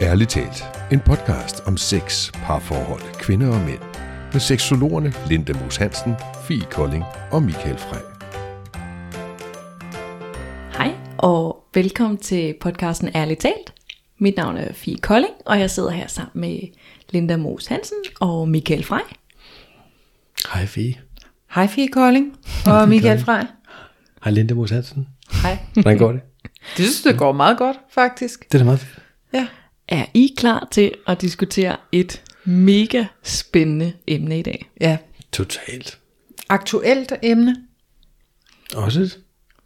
[0.00, 3.78] Ærligt talt, en podcast om sex, parforhold, kvinder og mænd.
[4.32, 8.00] Med seksologerne Linda Moos Hansen, Fie Kolding og Michael Frey.
[10.78, 13.74] Hej og velkommen til podcasten Ærligt talt.
[14.18, 16.60] Mit navn er Fie Kolding, og jeg sidder her sammen med
[17.10, 19.16] Linda Moos Hansen og Michael Frey.
[20.52, 20.94] Hej Fie.
[21.54, 22.36] Hej Fie Kolding
[22.66, 23.42] og Michael Frey.
[24.24, 25.08] Hej Linda Mos Hansen.
[25.42, 25.58] Hej.
[25.72, 26.20] Hvordan går det?
[26.52, 28.44] Det synes det går meget godt, faktisk.
[28.52, 29.04] Det er da meget fedt.
[29.32, 29.46] Ja.
[29.88, 34.70] Er I klar til at diskutere et mega spændende emne i dag?
[34.80, 34.96] Ja.
[35.32, 35.98] Totalt.
[36.48, 37.56] Aktuelt emne.
[38.74, 39.18] Også et.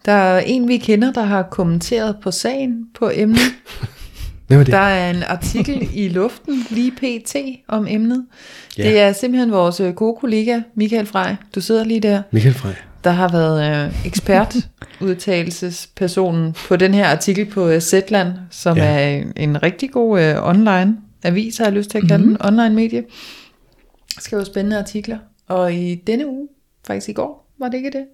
[0.05, 3.39] Der er en, vi kender, der har kommenteret på sagen på emnet.
[4.47, 4.73] Hvem er det?
[4.73, 7.37] Der er en artikel i luften, lige pt.
[7.69, 8.27] om emnet.
[8.79, 8.83] Ja.
[8.83, 11.35] Det er simpelthen vores øh, gode kollega, Michael Frey.
[11.55, 12.23] Du sidder lige der.
[12.31, 12.73] Michael Frey.
[13.05, 18.85] Der har været øh, ekspertudtalelsespersonen på den her artikel på øh, Zetland, som Ja.
[18.85, 22.37] er en, rigtig god øh, online avis, har jeg lyst til at kalde mm-hmm.
[22.37, 23.05] den, online medie.
[24.19, 25.19] Skriver spændende artikler.
[25.49, 26.49] Og i denne uge,
[26.87, 28.05] faktisk i går, var det ikke det,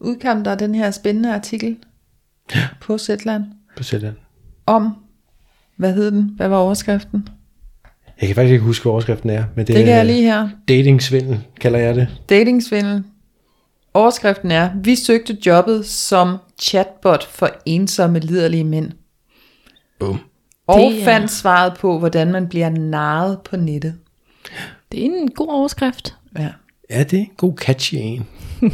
[0.00, 1.76] udkom der den her spændende artikel
[2.54, 2.60] ja.
[2.80, 3.44] på Zetland
[3.76, 4.14] På Sjælland.
[4.66, 4.90] om,
[5.76, 6.30] hvad hed den?
[6.36, 7.28] Hvad var overskriften?
[8.20, 9.44] Jeg kan faktisk ikke huske, hvad overskriften er.
[9.56, 10.48] Men det, Det, kan er jeg lige her.
[10.68, 12.08] Datingsvindel, kalder jeg det.
[12.28, 13.04] Datingsvindel.
[13.96, 18.92] Overskriften er, vi søgte jobbet som chatbot for ensomme liderlige mænd.
[19.98, 20.18] Bum.
[20.66, 23.94] Og Det er- fandt svaret på, hvordan man bliver narret på nettet.
[24.92, 26.14] Det er en god overskrift.
[26.38, 26.48] Ja.
[26.90, 28.26] Ja, det er en god catchy en.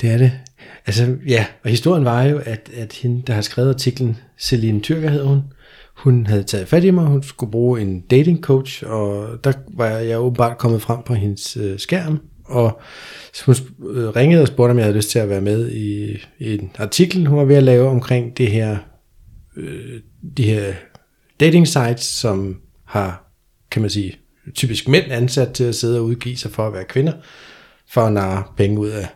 [0.00, 0.32] det er det.
[0.86, 5.10] Altså, ja, og historien var jo, at, at hende, der har skrevet artiklen, Celine Tyrker
[5.10, 5.42] hed hun,
[5.94, 9.86] hun havde taget fat i mig, hun skulle bruge en dating coach, og der var
[9.86, 12.80] jeg åbenbart kommet frem på hendes øh, skærm, og
[13.32, 13.54] så hun
[13.90, 16.70] øh, ringede og spurgte, om jeg havde lyst til at være med i, i en
[16.78, 18.76] artikel, hun var ved at lave omkring det her,
[19.56, 20.00] øh,
[20.36, 20.72] de her
[21.40, 23.32] dating sites, som har,
[23.70, 24.16] kan man sige,
[24.54, 27.12] typisk mænd ansat til at sidde og udgive sig for at være kvinder,
[27.90, 29.06] for at narre penge ud af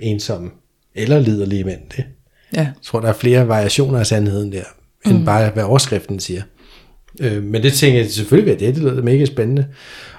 [0.00, 0.50] ensomme
[0.94, 1.80] eller liderlige mænd.
[1.96, 2.04] Det.
[2.54, 2.60] ja.
[2.60, 4.64] Jeg tror, der er flere variationer af sandheden der,
[5.06, 5.24] end mm.
[5.24, 6.42] bare hvad overskriften siger.
[7.20, 9.66] Øh, men det tænker jeg selvfølgelig, at det, det lyder mega spændende.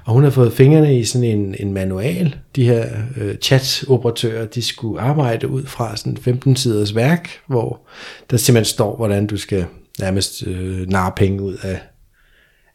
[0.05, 2.35] Og hun har fået fingrene i sådan en, en manual.
[2.55, 7.87] De her øh, chat-operatører, de skulle arbejde ud fra sådan 15-siders værk, hvor
[8.31, 9.65] der simpelthen står, hvordan du skal
[9.99, 11.79] nærmest øh, narre penge ud af,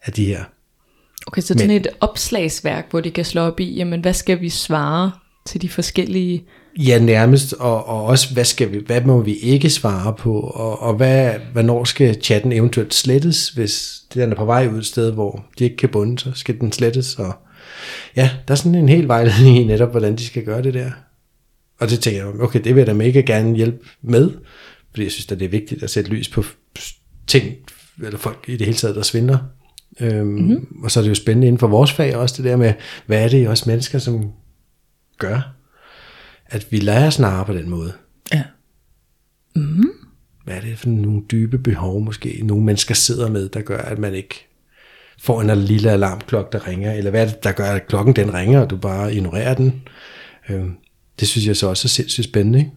[0.03, 0.43] af de her.
[1.27, 4.49] Okay, så sådan et opslagsværk, hvor de kan slå op i, jamen hvad skal vi
[4.49, 5.11] svare
[5.45, 6.43] til de forskellige...
[6.77, 10.81] Ja, nærmest, og, og også, hvad, skal vi, hvad må vi ikke svare på, og,
[10.81, 15.11] og hvad, hvornår skal chatten eventuelt slettes, hvis den er på vej ud et sted,
[15.11, 17.33] hvor de ikke kan bunde, så skal den slettes, og
[18.15, 20.91] ja, der er sådan en hel vejledning i netop, hvordan de skal gøre det der.
[21.79, 24.31] Og det tænker jeg, okay, det vil jeg da mega gerne hjælpe med,
[24.89, 26.43] fordi jeg synes, at det er vigtigt at sætte lys på
[27.27, 27.55] ting,
[28.03, 29.37] eller folk i det hele taget, der svindler.
[29.99, 30.67] Øhm, mm-hmm.
[30.83, 32.73] Og så er det jo spændende inden for vores fag også, det der med,
[33.05, 34.31] hvad er det i os mennesker, som
[35.17, 35.56] gør,
[36.49, 37.93] at vi lader os narre på den måde.
[38.33, 38.43] ja.
[40.43, 43.99] Hvad er det for nogle dybe behov, måske nogle mennesker sidder med, der gør, at
[43.99, 44.47] man ikke
[45.21, 48.33] får en lille alarmklokke, der ringer, eller hvad er det, der gør, at klokken den
[48.33, 49.81] ringer, og du bare ignorerer den.
[50.49, 50.71] Øhm,
[51.19, 52.59] det synes jeg så også er sindssygt spændende.
[52.59, 52.71] Ikke?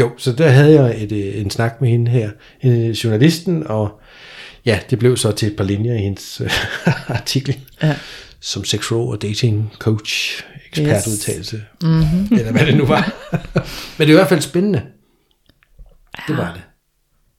[0.00, 4.00] Jo, så der havde jeg et, øh, en snak med hende her, en, journalisten, og
[4.66, 6.50] ja, det blev så til et par linjer i hendes øh,
[7.16, 7.96] artikel, Ja.
[8.40, 10.44] som seksolog og dating coach,
[10.78, 11.64] ekspertudtalelse, yes.
[11.82, 12.36] mm-hmm.
[12.36, 13.12] eller hvad det nu var.
[13.98, 14.82] Men det er i hvert fald spændende.
[16.28, 16.62] Det var det.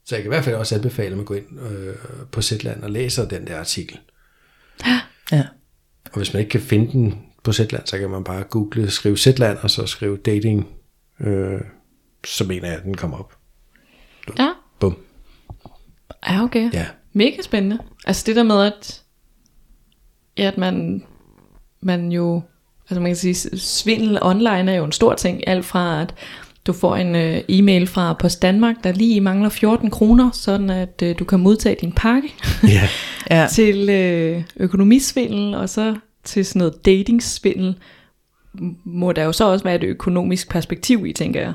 [0.06, 1.96] Så jeg kan i hvert fald også anbefale, at man går ind øh,
[2.32, 4.00] på Zetland og læser den der artikel.
[5.32, 5.44] ja.
[6.12, 9.18] Og hvis man ikke kan finde den på Zetland, så kan man bare google, skrive
[9.18, 10.68] Zetland, og så skrive dating,
[11.20, 11.62] øh,
[12.26, 13.38] så mener jeg, at den kommer op.
[14.40, 14.50] Ja,
[14.80, 14.98] Bum.
[16.30, 16.74] ja okay.
[16.74, 16.86] Ja.
[17.14, 17.80] Mega spændende.
[18.06, 19.04] Altså det der med, at,
[20.38, 21.04] ja, at man,
[21.82, 22.42] man jo,
[22.90, 25.48] altså man kan sige, svindel online er jo en stor ting.
[25.48, 26.14] Alt fra at
[26.68, 31.02] du får en øh, e-mail fra Post Danmark, der lige mangler 14 kroner, sådan at
[31.04, 32.90] øh, du kan modtage din pakke, Ja.
[33.38, 33.48] ja.
[33.52, 37.76] til øh, økonomisvindel, og så til sådan noget datingsvindel,
[38.86, 41.54] må der jo så også være et økonomisk perspektiv i, tænker jeg.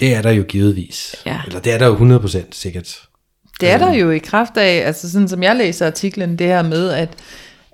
[0.00, 1.16] Det er der jo givetvis.
[1.26, 1.40] Ja.
[1.46, 3.00] Eller det er der jo 100% sikkert.
[3.60, 6.62] Det er der jo i kraft af, altså sådan som jeg læser artiklen, det her
[6.62, 7.08] med, at,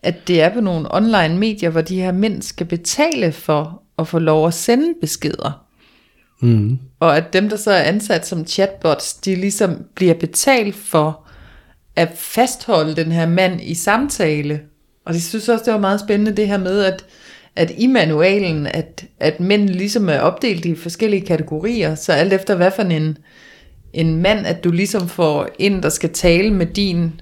[0.02, 4.08] at det er på nogle online medier, hvor de her mænd skal betale for at
[4.08, 5.66] få lov at sende beskeder.
[6.40, 6.78] Mm.
[7.00, 11.28] Og at dem, der så er ansat som chatbots, de ligesom bliver betalt for
[11.96, 14.60] at fastholde den her mand i samtale.
[15.04, 17.05] Og jeg synes også, det var meget spændende det her med, at,
[17.56, 22.55] at i manualen, at, at mænd ligesom er opdelt i forskellige kategorier, så alt efter
[22.55, 23.19] hvad for en,
[23.93, 27.20] en mand, at du ligesom får en, der skal tale med din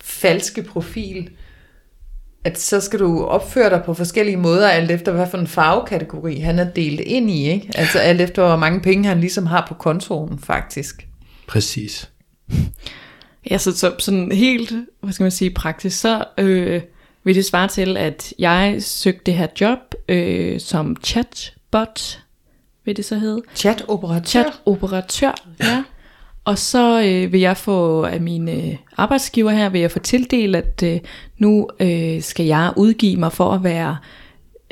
[0.00, 1.30] falske profil,
[2.44, 6.38] at så skal du opføre dig på forskellige måder, alt efter hvad for en farvekategori
[6.38, 7.70] han er delt ind i, ikke?
[7.74, 11.06] Altså alt efter hvor mange penge han ligesom har på kontoen, faktisk.
[11.46, 12.10] Præcis.
[13.50, 16.82] Ja, så, så sådan helt, hvad skal man sige, praktisk, så øh,
[17.24, 19.78] vil det svare til, at jeg søgte det her job
[20.08, 22.18] øh, som chatbot,
[22.84, 23.42] vil det så hedde.
[23.54, 24.22] Chat-operatør.
[24.26, 25.84] Chat-operatør, ja.
[26.44, 30.56] Og så øh, vil jeg få af mine øh, arbejdsgiver her, vil jeg få tildelt,
[30.56, 31.00] at øh,
[31.38, 33.96] nu øh, skal jeg udgive mig for at være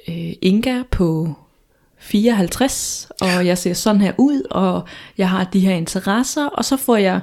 [0.09, 1.35] øh, Inga på
[1.99, 4.85] 54, og jeg ser sådan her ud, og
[5.19, 7.21] jeg har de her interesser, og så får jeg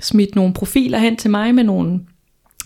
[0.00, 2.00] smidt nogle profiler hen til mig med nogle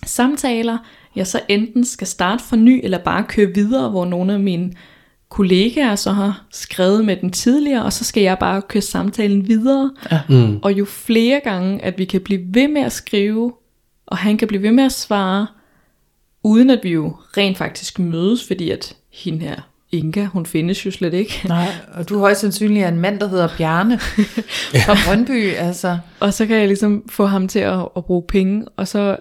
[0.07, 0.79] samtaler,
[1.17, 4.73] jeg så enten skal starte for ny, eller bare køre videre, hvor nogle af mine
[5.31, 9.91] kollegaer så har skrevet med den tidligere, og så skal jeg bare køre samtalen videre.
[10.11, 10.21] Ja.
[10.29, 10.59] Mm.
[10.63, 13.53] Og jo flere gange, at vi kan blive ved med at skrive,
[14.07, 15.47] og han kan blive ved med at svare,
[16.43, 19.61] uden at vi jo rent faktisk mødes, fordi at hende her,
[19.93, 21.41] Inga, hun findes jo slet ikke.
[21.49, 23.99] Nej, og du er højst sandsynligt en mand, der hedder Bjarne
[24.85, 25.99] fra Brøndby, altså.
[26.21, 29.17] Og så kan jeg ligesom få ham til at, at bruge penge, og så,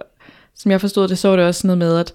[0.56, 2.14] som jeg forstod det, så var det også noget med, at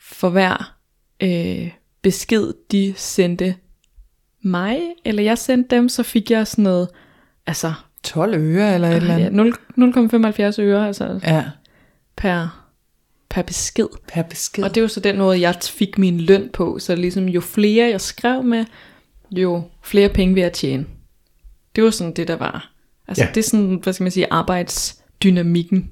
[0.00, 0.76] for hver
[1.22, 1.70] øh,
[2.04, 3.54] besked, de sendte
[4.42, 6.88] mig, eller jeg sendte dem, så fik jeg sådan noget,
[7.46, 7.72] altså
[8.02, 9.54] 12 øre eller et eller ja, andet.
[10.58, 11.44] 0,75 øre altså Ja,
[12.16, 12.66] per,
[13.28, 13.88] per besked.
[14.08, 14.64] per besked.
[14.64, 16.78] Og det er jo så den måde, jeg fik min løn på.
[16.78, 18.64] Så ligesom jo flere jeg skrev med,
[19.30, 20.86] jo flere penge vil jeg tjene.
[21.76, 22.72] Det var sådan det, der var.
[23.08, 23.26] Altså Ja.
[23.28, 23.34] ja.
[23.34, 25.90] det er sådan, hvad skal man sige, arbejdsdynamikken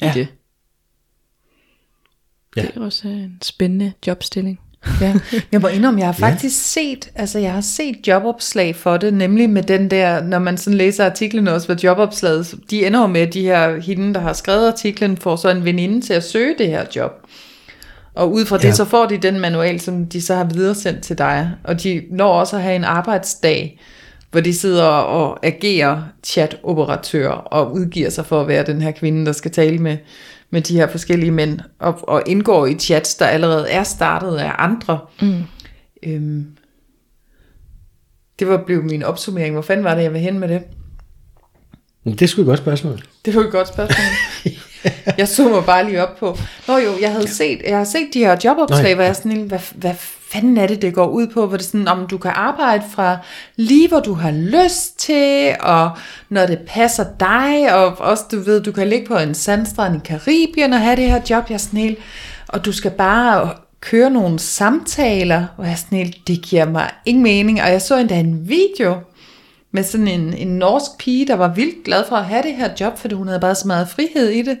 [0.00, 0.10] Ja.
[0.10, 0.28] i det.
[2.56, 2.62] Ja.
[2.62, 4.60] Det er også en spændende jobstilling.
[5.00, 5.14] Ja.
[5.52, 9.50] Jeg må indrømme, jeg har faktisk set, altså jeg har set jobopslag for det, nemlig
[9.50, 13.20] med den der, når man sådan læser artiklen også, hvad jobopslaget, de ender jo med,
[13.20, 16.54] at de her, hende, der har skrevet artiklen, får så en veninde til at søge
[16.58, 17.12] det her job.
[18.14, 18.72] Og ud fra det, Ja.
[18.72, 21.50] så får de den manual, som de så har videresendt til dig.
[21.64, 23.80] Og de når også at have en arbejdsdag,
[24.30, 29.26] hvor de sidder og agerer chat-operatør og udgiver sig for at være den her kvinde,
[29.26, 29.96] der skal tale med,
[30.50, 34.52] med de her forskellige mænd, og, og indgår i chats, der allerede er startet af
[34.58, 34.98] andre.
[35.22, 35.42] Mm.
[36.02, 36.46] Øhm,
[38.38, 39.52] det var blev min opsummering.
[39.52, 40.62] Hvor fanden var det, jeg vil hen med det?
[42.18, 43.02] Det sgu et godt spørgsmål.
[43.24, 44.06] Det var et godt spørgsmål.
[45.18, 46.38] jeg så mig bare lige op på.
[46.68, 49.42] Nå jo, jeg havde set, jeg har set de her jobopslag, hvor jeg er sådan,
[49.42, 49.94] hvad, hvad
[50.32, 51.46] fanden er det, det går ud på?
[51.46, 53.18] Hvor det er sådan, om du kan arbejde fra
[53.56, 55.90] lige, hvor du har lyst til, og
[56.28, 60.00] når det passer dig, og også, du ved, du kan ligge på en sandstrand i
[60.04, 61.98] Karibien og have det her job, jeg er sådan helt,
[62.48, 66.90] og du skal bare køre nogle samtaler, og jeg er sådan helt, det giver mig
[67.06, 68.94] ingen mening, og jeg så endda en video,
[69.72, 72.70] med sådan en, en norsk pige, der var vildt glad for at have det her
[72.80, 74.58] job, fordi hun havde bare så meget frihed i det.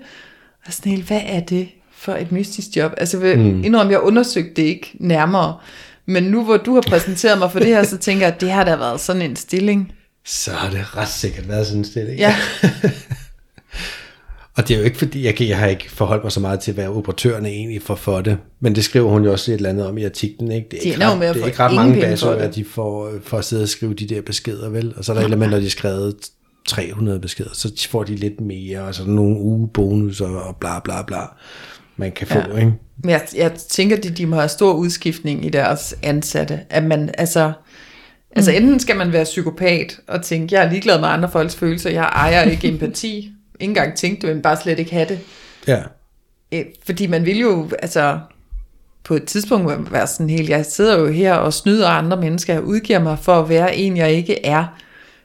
[0.66, 1.68] Og sådan helt, hvad er det
[1.98, 2.92] for et mystisk job?
[2.96, 3.64] Altså, jeg mm.
[3.64, 5.56] indrømme, jeg undersøgte det ikke nærmere.
[6.06, 8.50] Men nu hvor du har præsenteret mig for det her, så tænker jeg, at det
[8.50, 9.92] har da været sådan en stilling.
[10.26, 12.18] Så har det ret sikkert været sådan en stilling.
[12.18, 12.36] Ja,
[14.58, 16.74] Og det er jo ikke fordi, jeg, jeg har ikke forholdt mig så meget til,
[16.74, 18.38] hvad operatørerne egentlig får for det.
[18.60, 20.52] Men det skriver hun jo også et eller andet om i artiklen.
[20.52, 20.68] Ikke?
[20.70, 22.54] Det er De ikke ret, med at det er ikke ret mange basører, det.
[22.54, 24.94] de får øh, for at sidde og skrive de der beskeder, vel?
[24.96, 26.16] Og så er der elementer, når de har skrevet
[26.68, 30.80] 300 beskeder, så får de lidt mere, og så er der nogle ugebonusser og bla
[30.80, 31.20] bla bla,
[31.98, 32.56] man kan få, ja.
[32.56, 32.72] ikke?
[33.02, 36.60] men jeg, jeg tænker, at de, de må have stor udskiftning i deres ansatte.
[36.70, 37.52] At man, altså,
[38.36, 41.90] altså enten skal man være psykopat og tænke, jeg er ligeglad med andre folks følelser,
[41.90, 43.16] jeg ejer ikke empati,
[43.60, 45.18] ikke engang tænke det, men bare slet ikke have det.
[45.66, 45.82] Ja.
[46.52, 48.18] Øh, Fordi man vil jo, altså
[49.04, 52.62] på et tidspunkt være sådan helt, jeg sidder jo her og snyder andre mennesker, jeg
[52.62, 54.64] udgiver mig for at være en, jeg ikke er,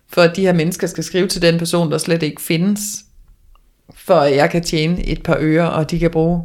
[0.09, 2.81] for at de her mennesker skal skrive til den person, der slet ikke findes,
[3.95, 6.41] for at jeg kan tjene et par øre, og de kan bruge,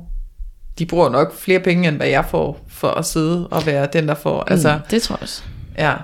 [0.79, 4.09] de bruger nok flere penge, end hvad jeg får, for at sidde og være den,
[4.09, 5.43] der får, altså, Mm, det tror jeg også.
[5.79, 5.95] ja.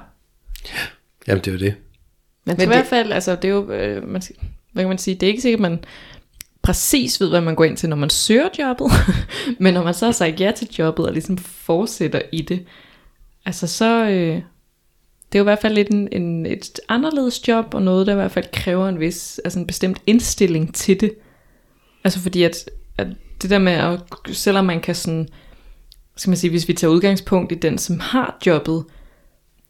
[1.29, 1.75] Jamen, det er jo det.
[2.45, 4.23] Men, Men i hvert fald, altså det er jo, øh, man,
[4.73, 5.85] hvad kan man sige, det er ikke sikkert, at man
[6.63, 8.87] præcis ved, hvad man går ind til, når man søger jobbet,
[9.61, 12.65] men når man så har sagt ja til jobbet, og ligesom fortsætter i det,
[13.47, 14.43] altså så, øh,
[15.33, 18.13] det er jo i hvert fald lidt en, en, et anderledes job, og noget, der
[18.13, 21.13] i hvert fald kræver en vis, altså en bestemt indstilling til det.
[22.05, 22.71] Altså fordi at
[23.45, 24.01] det der med, at,
[24.37, 25.29] selvom man kan sådan,
[26.17, 28.85] skal man sige, hvis vi tager udgangspunkt i den, som har jobbet,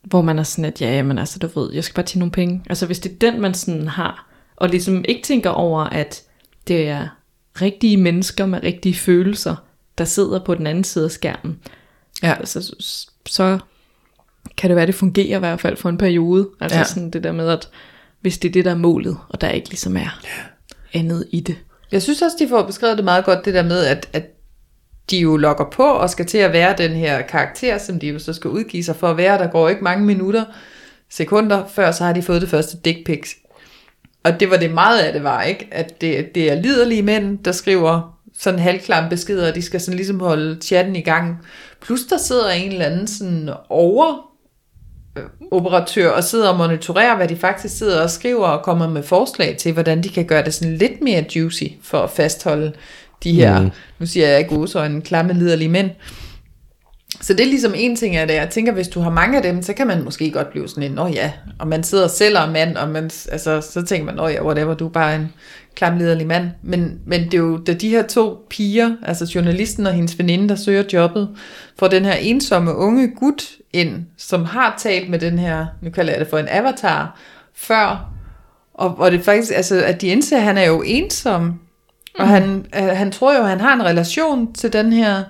[0.02, 2.32] hvor man er sådan, at ja, men altså, du ved, jeg skal bare tjene nogle
[2.32, 2.62] penge.
[2.68, 6.22] Altså, hvis det er den, man sådan har, og ligesom ikke tænker over, at
[6.68, 7.08] det er
[7.60, 9.56] rigtige mennesker med rigtige følelser,
[9.98, 11.58] der sidder på den anden side af skærmen,
[12.22, 12.32] Ja.
[12.34, 13.58] altså, så- så
[14.56, 16.48] kan det være, at det fungerer i hvert fald for en periode.
[16.60, 16.80] Altså Ja.
[16.80, 16.86] ja.
[16.88, 17.68] sådan det der med, at
[18.20, 20.20] hvis det er det, der er målet, og der ikke ligesom er
[20.92, 21.56] andet i det.
[21.92, 24.22] Jeg synes også, de får beskrevet det meget godt, det der med, at, at
[25.10, 28.18] de jo lokker på og skal til at være den her karakter, som de jo
[28.18, 29.38] så skal udgive sig for at være.
[29.38, 30.44] Der går ikke mange minutter,
[31.10, 33.34] sekunder, før så har de fået det første dick pics.
[34.24, 35.68] Og det var det meget af det var, ikke?
[35.70, 39.96] At det, det er liderlige mænd, der skriver sådan halvklam beskeder, og de skal sådan
[39.96, 41.38] ligesom holde chatten i gang.
[41.80, 44.33] Plus der sidder en eller anden sådan over
[45.50, 49.56] operatør og sidder og monitorerer, hvad de faktisk sidder og skriver og kommer med forslag
[49.56, 52.72] til, hvordan de kan gøre det sådan lidt mere juicy for at fastholde
[53.24, 53.70] de her, mm.
[53.98, 55.90] nu siger jeg ikke en klamme liderlige mænd.
[57.20, 58.34] Så det er ligesom en ting af det.
[58.34, 60.82] Jeg tænker, hvis du har mange af dem, så kan man måske godt blive sådan
[60.82, 64.20] en, åh ja, og man sidder selv og mand, og man, altså, så tænker man,
[64.20, 65.32] åh ja, whatever, du er bare en
[65.74, 66.50] klamliderlig mand.
[66.62, 70.48] Men, men det er jo, da de her to piger, altså journalisten og hendes veninde,
[70.48, 71.28] der søger jobbet,
[71.78, 76.12] får den her ensomme unge gut ind, som har talt med den her, nu kalder
[76.12, 77.18] jeg det for en avatar,
[77.54, 78.10] før,
[78.74, 81.60] og, og det er faktisk, altså, at de indser, at han er jo ensom,
[82.18, 85.22] og han, øh, han tror jo, at han har en relation til den her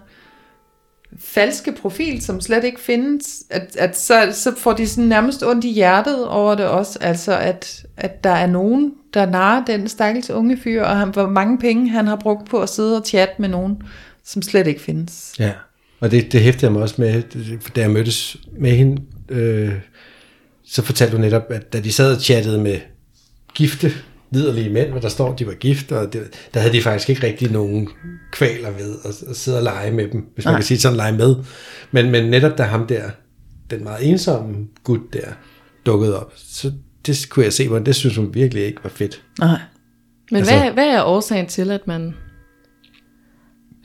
[1.18, 5.64] falske profil, som slet ikke findes, at, at så, så får de sådan nærmest ondt
[5.64, 10.30] i hjertet over det også, altså at, at der er nogen, der narer den stakkels
[10.30, 13.35] unge fyr, og han, hvor mange penge han har brugt på at sidde og chatte
[13.38, 13.83] med nogen,
[14.25, 15.35] som slet ikke findes.
[15.38, 15.52] Ja,
[16.00, 17.23] og det, det hæfter jeg mig også med,
[17.75, 19.73] da jeg mødtes med hende, øh,
[20.64, 22.78] så fortalte du netop, at da de sad og chattede med
[23.54, 23.92] gifte
[24.34, 26.22] liderlige mænd, hvor der står, at de var gift, og det,
[26.54, 27.88] der havde de faktisk ikke rigtig nogen
[28.32, 30.60] kvaler ved at, at sidde og lege med dem, hvis man Nej.
[30.60, 31.36] kan sige sådan, lege med.
[31.90, 33.02] Men, men netop da ham der,
[33.70, 35.26] den meget ensomme gut der,
[35.86, 36.72] dukkede op, så
[37.06, 39.22] det kunne jeg se, hvordan det synes hun virkelig ikke var fedt.
[39.38, 39.58] Nej.
[40.30, 42.14] Men altså, hvad, hvad er årsagen til, at man...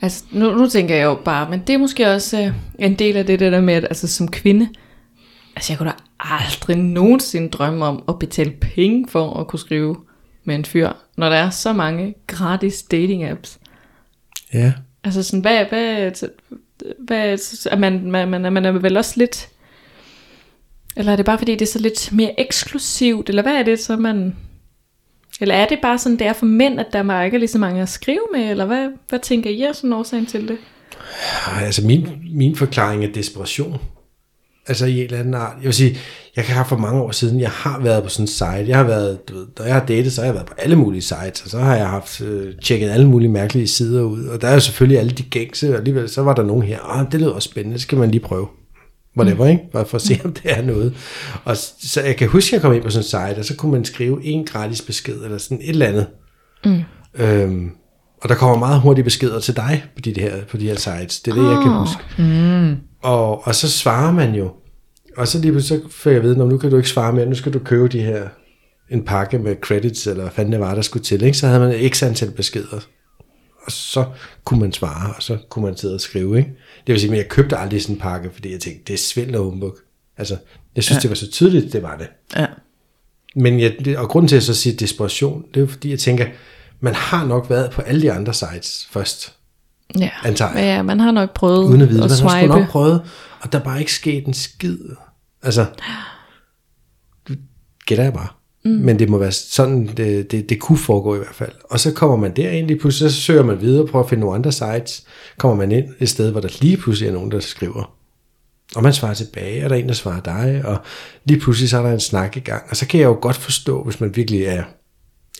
[0.02, 3.16] Altså, nu, nu tænker jeg jo bare, men det er måske også uh, en del
[3.16, 4.68] af det, det der med, at altså, som kvinde,
[5.56, 9.96] altså jeg kunne da aldrig nogensinde drømme om at betale penge for at kunne skrive
[10.44, 13.58] med en fyr, når der er så mange gratis dating apps.
[14.54, 14.72] Ja.
[15.04, 16.10] Altså sådan, hvad, hvad,
[16.98, 17.38] hvad
[17.70, 19.48] er man, man, man, man er vel også lidt,
[20.96, 23.78] eller er det bare fordi, det er så lidt mere eksklusivt, eller hvad er det
[23.78, 24.36] så, man,
[25.40, 27.58] eller er det bare sådan, det er for mænd, at der er ikke lige så
[27.58, 30.58] mange at skrive med, eller hvad, hvad tænker I er sådan årsagen til det?
[31.60, 33.80] Altså min, min forklaring er desperation.
[34.66, 35.52] Altså i en eller anden art.
[35.56, 35.96] Jeg vil sige,
[36.36, 38.68] jeg kan have for mange år siden, jeg har været på sådan en site.
[38.68, 40.76] Jeg har været, du ved, når jeg har datet, så har jeg været på alle
[40.76, 44.24] mulige sites, og så har jeg haft øh, tjekket alle mulige mærkelige sider ud.
[44.24, 46.78] Og der er jo selvfølgelig alle de gængse, og alligevel så var der nogen her,
[46.98, 48.46] ah, det lyder også spændende, det skal man lige prøve.
[49.16, 49.50] Whatever, mm.
[49.50, 49.62] ikke?
[49.72, 50.94] Bare for at se, om det er noget.
[51.44, 53.56] Og så jeg kan huske, at jeg kom ind på sådan en site, og så
[53.56, 56.06] kunne man skrive en gratis besked, eller sådan et eller andet.
[56.64, 56.80] Mm.
[57.14, 57.70] Øhm,
[58.22, 61.20] og der kommer meget hurtige beskeder til dig på de her, på de her sites.
[61.20, 61.52] Det er det, oh.
[61.52, 62.02] jeg kan huske.
[62.18, 62.89] Mm.
[63.02, 64.52] Og, og så svarer man jo.
[65.16, 67.52] Og så lige så får jeg ved, nu kan du ikke svare mere, nu skal
[67.52, 68.28] du købe de her,
[68.90, 71.22] en pakke med credits, eller hvad fanden det var, der skulle til.
[71.22, 71.38] Ikke?
[71.38, 72.80] Så havde man ikke antal beskeder.
[73.64, 74.04] Og så
[74.44, 76.38] kunne man svare, og så kunne man sidde og skrive.
[76.38, 76.50] Ikke?
[76.86, 78.98] Det vil sige, at jeg købte aldrig sådan en pakke, fordi jeg tænkte, det er
[78.98, 79.78] svindel og humbug.
[80.16, 80.36] Altså,
[80.76, 81.00] jeg synes, ja.
[81.00, 82.08] det var så tydeligt, det var det.
[82.36, 82.46] Ja.
[83.36, 86.26] Men jeg, og grunden til at så sige desperation, det er fordi, jeg tænker,
[86.80, 89.39] man har nok været på alle de andre sites først.
[89.98, 90.62] Ja, antager jeg.
[90.62, 92.30] ja man har nok prøvet Uden at vide, at man swipe.
[92.30, 93.02] har nok prøvet,
[93.40, 94.78] og der er bare ikke sket en skid.
[95.42, 95.66] Altså,
[97.28, 97.34] du
[97.86, 98.28] gætter jeg bare.
[98.64, 98.70] Mm.
[98.70, 101.52] Men det må være sådan, det, det, det kunne foregå i hvert fald.
[101.70, 104.36] Og så kommer man derind lige pludselig, så søger man videre, prøver at finde nogle
[104.36, 105.04] andre sites.
[105.38, 107.94] Kommer man ind et sted, hvor der lige pludselig er nogen, der skriver.
[108.76, 110.78] Og man svarer tilbage, og der er en, der svarer dig, og
[111.24, 112.62] lige pludselig så er der en snak i gang.
[112.70, 114.62] Og så kan jeg jo godt forstå, hvis man virkelig er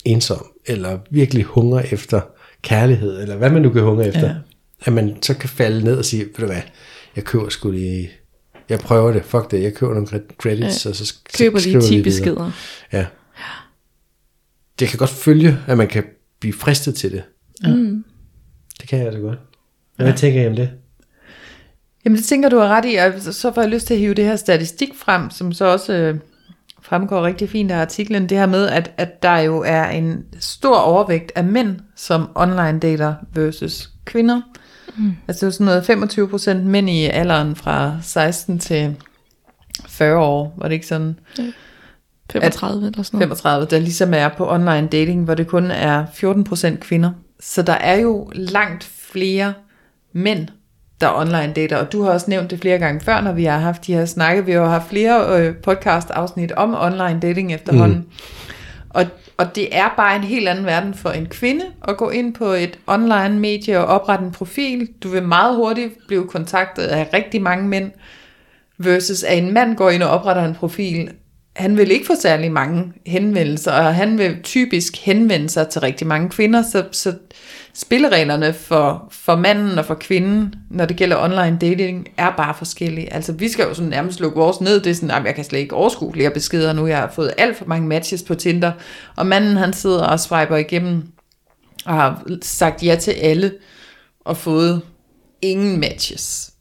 [0.04, 2.21] ensom, eller virkelig hungrer efter
[2.62, 4.35] kærlighed, eller hvad man nu kan hungre efter, ja.
[4.85, 6.62] at man så kan falde ned og sige, ved du hvad,
[7.17, 8.11] jeg køber sgu lige,
[8.69, 10.90] jeg prøver det, fuck det, jeg køber nogle credits, ja.
[10.90, 12.50] og så køber lige 10 beskeder.
[12.93, 13.07] Ja.
[14.81, 16.05] Det kan godt følge, at man kan
[16.40, 17.23] blive fristet til det.
[17.64, 17.75] Ja.
[17.75, 18.05] Mm.
[18.81, 19.38] Det kan jeg altså godt.
[19.97, 20.17] Hvad ja.
[20.17, 20.71] tænker I om det?
[22.05, 24.14] Jamen det tænker du har ret i, og så får jeg lyst til at hive
[24.14, 26.17] det her statistik frem, som så også øh,
[26.91, 30.77] fremgår rigtig fint af artiklen, det her med, at, at der jo er en stor
[30.77, 34.41] overvægt af mænd, som online dater versus kvinder.
[34.97, 35.13] Mm.
[35.29, 38.97] Altså det er sådan noget 25% mænd i alderen fra 16 til
[39.89, 41.19] 40 år, var det ikke sådan?
[41.39, 41.45] Ja.
[42.33, 43.39] 35 eller sådan noget.
[43.39, 47.11] 35, der ligesom er på online dating, hvor det kun er 14% kvinder.
[47.41, 49.55] Så der er jo langt flere
[50.13, 50.49] mænd,
[51.00, 53.59] der online dater, og du har også nævnt det flere gange før, når vi har
[53.59, 54.47] haft de her snakke.
[54.47, 57.99] Vi har haft flere øh, podcast afsnit om online dating efterhånden.
[57.99, 58.07] Mm.
[58.90, 59.04] Og,
[59.37, 62.45] og det er bare en helt anden verden for en kvinde at gå ind på
[62.45, 64.88] et online medie og oprette en profil.
[65.02, 67.90] Du vil meget hurtigt blive kontaktet af rigtig mange mænd,
[68.78, 71.11] versus at en mand går ind og opretter en profil.
[71.57, 76.07] han vil ikke få særlig mange henvendelser, og han vil typisk henvende sig til rigtig
[76.07, 77.14] mange kvinder, så, så
[77.75, 83.12] spillereglerne for, for manden og for kvinden, når det gælder online dating, er bare forskellige.
[83.12, 85.45] Altså vi skal jo sådan nærmest lukke vores ned, det er sådan, at jeg kan
[85.45, 88.73] slet ikke overskue flere beskeder nu, jeg har fået alt for mange matches på Tinder,
[89.17, 91.03] og manden han sidder og swiper igennem,
[91.85, 93.53] og har sagt ja til alle,
[94.21, 94.83] og fået
[95.43, 96.53] ingen matches.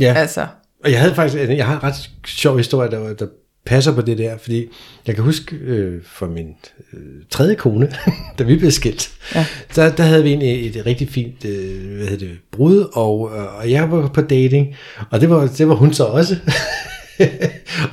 [0.00, 0.46] Ja, Altså,
[0.84, 3.26] og jeg havde faktisk, jeg har en ret sjov historie, der, der
[3.66, 4.66] passer på det der, fordi
[5.06, 6.46] jeg kan huske øh, for min
[6.92, 6.98] øh,
[7.30, 7.92] tredje kone,
[8.38, 9.46] da vi blev skilt, Ja.
[9.76, 13.58] der, der havde vi egentlig et rigtig fint øh, hvad hedder det, brud, og, øh,
[13.58, 14.66] og jeg var på dating,
[15.10, 16.36] og det var, det var hun så også.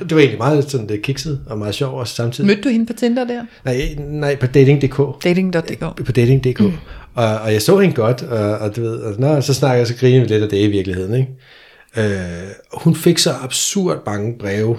[0.08, 2.46] det var egentlig meget sådan det kikset og meget sjovt også samtidig.
[2.46, 3.42] mødte du hende på Tinder der?
[3.64, 5.24] Nej, nej, på dating.dk.
[5.24, 6.04] Dating.dk.
[6.06, 6.60] På dating.dk.
[6.60, 6.72] Mm.
[7.14, 9.86] Og, og jeg så hende godt, og, og du ved, og, nå, så snakker jeg,
[9.86, 12.14] så griner vi lidt af det i virkeligheden, ikke?
[12.14, 14.76] Øh, hun fik så absurd mange breve.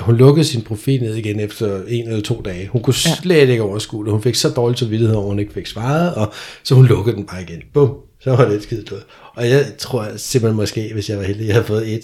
[0.00, 2.68] Hun lukkede sin profil ned igen efter en eller to dage.
[2.68, 3.14] Hun kunne Ja.
[3.22, 4.12] slet ikke overskue det.
[4.12, 7.16] Hun fik så dårlig samvittighed over, at hun ikke fik svaret, og så hun lukkede
[7.16, 7.62] den bare igen.
[7.74, 9.00] Bum, så var det skidt ud.
[9.36, 12.02] Og jeg tror simpelthen måske, hvis jeg var heldig, jeg havde fået et.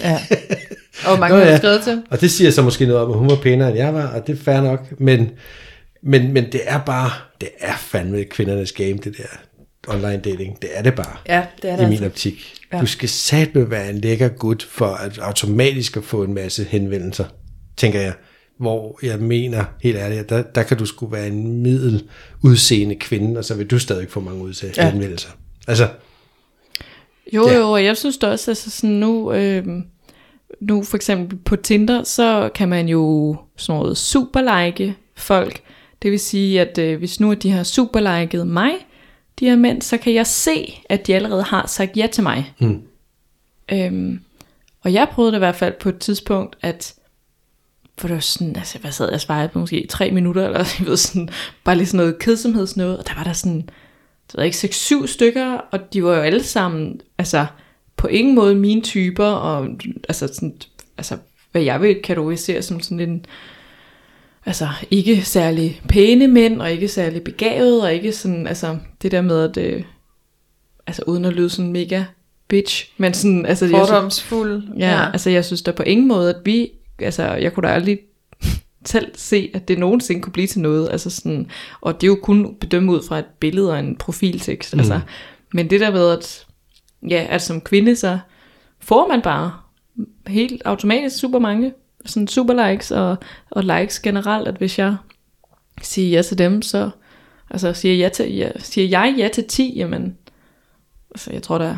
[0.00, 0.18] Ja.
[1.06, 1.56] Og mange Nå ja.
[1.58, 2.02] skrevet til?
[2.10, 4.26] Og det siger så måske noget om, at hun var pænere end jeg var, og
[4.26, 5.30] det er fair nok, men,
[6.02, 9.24] men, men det er bare, det er fandme kvindernes game, det der
[9.88, 10.62] online dating.
[10.62, 11.16] Det er det bare.
[11.28, 12.06] Ja, det er det I min altså.
[12.06, 12.54] optik.
[12.72, 12.80] Ja.
[12.80, 17.24] Du skal satme være en lækker gut for at automatisk at få en masse henvendelser,
[17.76, 18.12] tænker jeg.
[18.58, 22.04] Hvor jeg mener, helt ærligt, der, der kan du sgu være en middel
[22.42, 24.84] udseende kvinde, og så vil du stadig få mange ud Ja.
[24.84, 24.90] ja.
[24.90, 25.28] henvendelser.
[25.68, 25.88] Altså,
[27.34, 27.56] Jo, Ja.
[27.58, 29.66] jo, og jeg synes da også, altså sådan nu, øh,
[30.60, 35.60] nu for eksempel på Tinder, så kan man jo sådan noget superlike folk.
[36.02, 38.70] Det vil sige, at øh, hvis nu at de har superliket mig,
[39.42, 42.54] de her mænd, så kan jeg se, at de allerede har sagt ja til mig.
[42.60, 42.82] Mm.
[43.72, 44.20] Øhm,
[44.80, 46.94] og jeg prøvede det i hvert fald på et tidspunkt, at
[47.98, 50.86] for det var sådan, altså hvad sad jeg og på måske tre minutter, eller jeg
[50.86, 51.28] ved sådan,
[51.64, 53.68] bare lige sådan noget kedsomhedsnøde, og der var der sådan,
[54.26, 57.46] det ved ikke, 6-7 stykker, og de var jo alle sammen, altså
[57.96, 59.68] på ingen måde mine typer, og
[60.08, 60.56] altså sådan,
[60.98, 61.16] altså
[61.52, 63.24] hvad jeg vil kategorisere som sådan en,
[64.46, 69.20] altså ikke særlig pæne mænd, og ikke særlig begavet, og ikke sådan, altså det der
[69.20, 69.82] med, at, øh,
[70.86, 72.04] altså uden at lyde sådan mega
[72.48, 74.62] bitch, men sådan, altså jeg synes- Fordomsfuld.
[74.78, 77.72] Ja, ja, altså jeg synes da på ingen måde, at vi, altså jeg kunne da
[77.74, 77.98] aldrig
[78.84, 81.46] selv se, at det nogensinde kunne blive til noget, altså sådan,
[81.80, 84.80] og det er jo kun bedømme ud fra et billede og en profiltekst, mm.
[84.80, 85.00] altså,
[85.54, 86.46] men det der med, at,
[87.08, 88.18] ja, at som kvinde, så
[88.80, 89.52] får man bare
[90.26, 91.72] helt automatisk super mange,
[92.06, 93.16] sådan super likes og,
[93.50, 94.96] og likes generelt, at hvis jeg
[95.82, 96.90] siger ja til dem, så,
[97.50, 100.16] altså siger, ja til, ja, siger jeg ja til 10, jamen,
[101.10, 101.76] altså jeg tror der,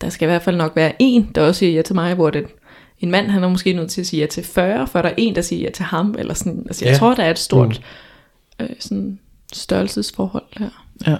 [0.00, 2.30] der skal i hvert fald nok være en, der også siger ja til mig, hvor
[2.30, 2.46] det,
[2.98, 5.14] en mand, han er måske nødt til at sige ja til 40, for der er
[5.16, 6.98] en, der siger ja til ham, eller sådan, altså jeg Ja.
[6.98, 7.80] tror, der er et stort
[8.60, 9.18] øh, sådan
[9.52, 10.84] størrelsesforhold her.
[11.06, 11.16] Ja.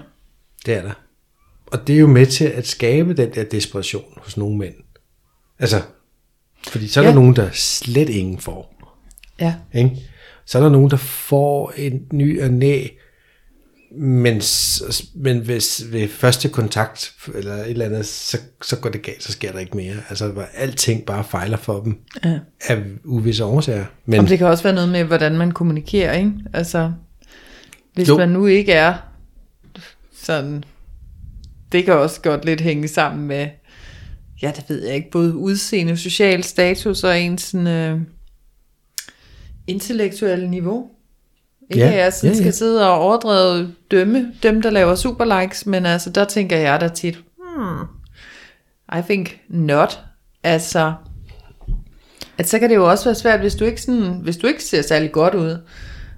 [0.67, 0.93] Det er der.
[1.67, 4.75] Og det er jo med til at skabe den der desperation hos nogle mænd.
[5.59, 5.83] Altså,
[6.69, 7.11] fordi så er ja.
[7.11, 8.75] Der nogen, der slet ingen får.
[9.41, 9.55] ja.
[9.75, 9.97] Ikke?
[10.49, 12.87] Så er der nogen, der får en ny og næ,
[13.99, 14.43] men,
[15.15, 19.33] men hvis ved første kontakt eller et eller andet, så, så går det galt, så
[19.33, 19.95] sker der ikke mere.
[20.09, 22.39] Altså, hvor alting bare fejler for dem ja.
[22.61, 23.85] af uvisse årsager.
[24.05, 26.33] Men Men det kan også være noget med, hvordan man kommunikerer, ikke?
[26.53, 26.93] Altså,
[27.95, 28.17] hvis jo.
[28.17, 28.95] man nu ikke er
[30.23, 30.65] sådan,
[31.73, 33.49] det kan også godt lidt hænge sammen med,
[34.43, 38.01] ja, det ved jeg ikke, både udseende, social status og ens sådan, øh,
[39.67, 40.91] intellektuelle niveau.
[41.71, 42.43] Ikke Ja, at jeg sådan ja, ja.
[42.43, 46.89] skal sidde og overdrevet dømme dem, der laver superlikes, men altså, der tænker jeg da
[46.89, 47.87] tit, hmm,
[48.99, 50.01] I think not.
[50.43, 50.95] Altså,
[52.39, 54.65] at så kan det jo også være svært, hvis du ikke, sådan, hvis du ikke
[54.65, 55.59] ser særlig godt ud,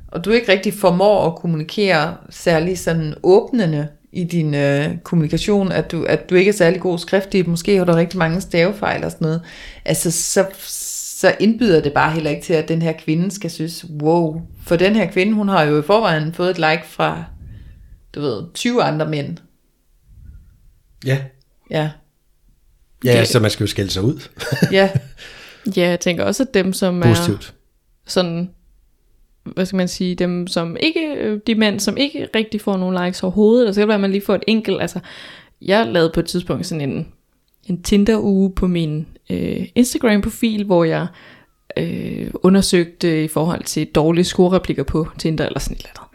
[0.09, 5.93] og du ikke rigtig formår at kommunikere særlig sådan åbnende i din øh, kommunikation, at
[5.93, 9.11] du, at du ikke er særlig god skriftlig, måske har du rigtig mange stavefejl og
[9.11, 9.43] sådan noget,
[9.85, 10.47] altså så,
[11.19, 14.77] så indbyder det bare heller ikke til, at den her kvinde skal synes, wow, for
[14.77, 17.25] den her kvinde, hun har jo i forvejen fået et like fra,
[18.15, 19.37] du ved, 20 andre mænd.
[21.05, 21.19] ja,
[21.71, 21.91] Ja,
[23.05, 24.29] ja Det- så man skal jo skælde sig ud.
[24.73, 24.91] ja,
[25.77, 27.55] Ja, jeg tænker også, at dem, som er Positivt.
[28.07, 28.51] sådan,
[29.55, 33.05] hvad skal man sige, dem som ikke, øh, de mænd, som ikke rigtig får nogen
[33.05, 35.01] likes overhovedet, eller så kan det være, at man lige får et enkelt, altså,
[35.63, 37.09] jeg lavede på et tidspunkt sådan en,
[37.65, 41.07] en Tinder-uge på min øh, Instagram-profil, hvor jeg
[41.77, 46.09] øh, undersøgte i forhold til dårlige scorereplikker på Tinder, eller sådan et eller andet.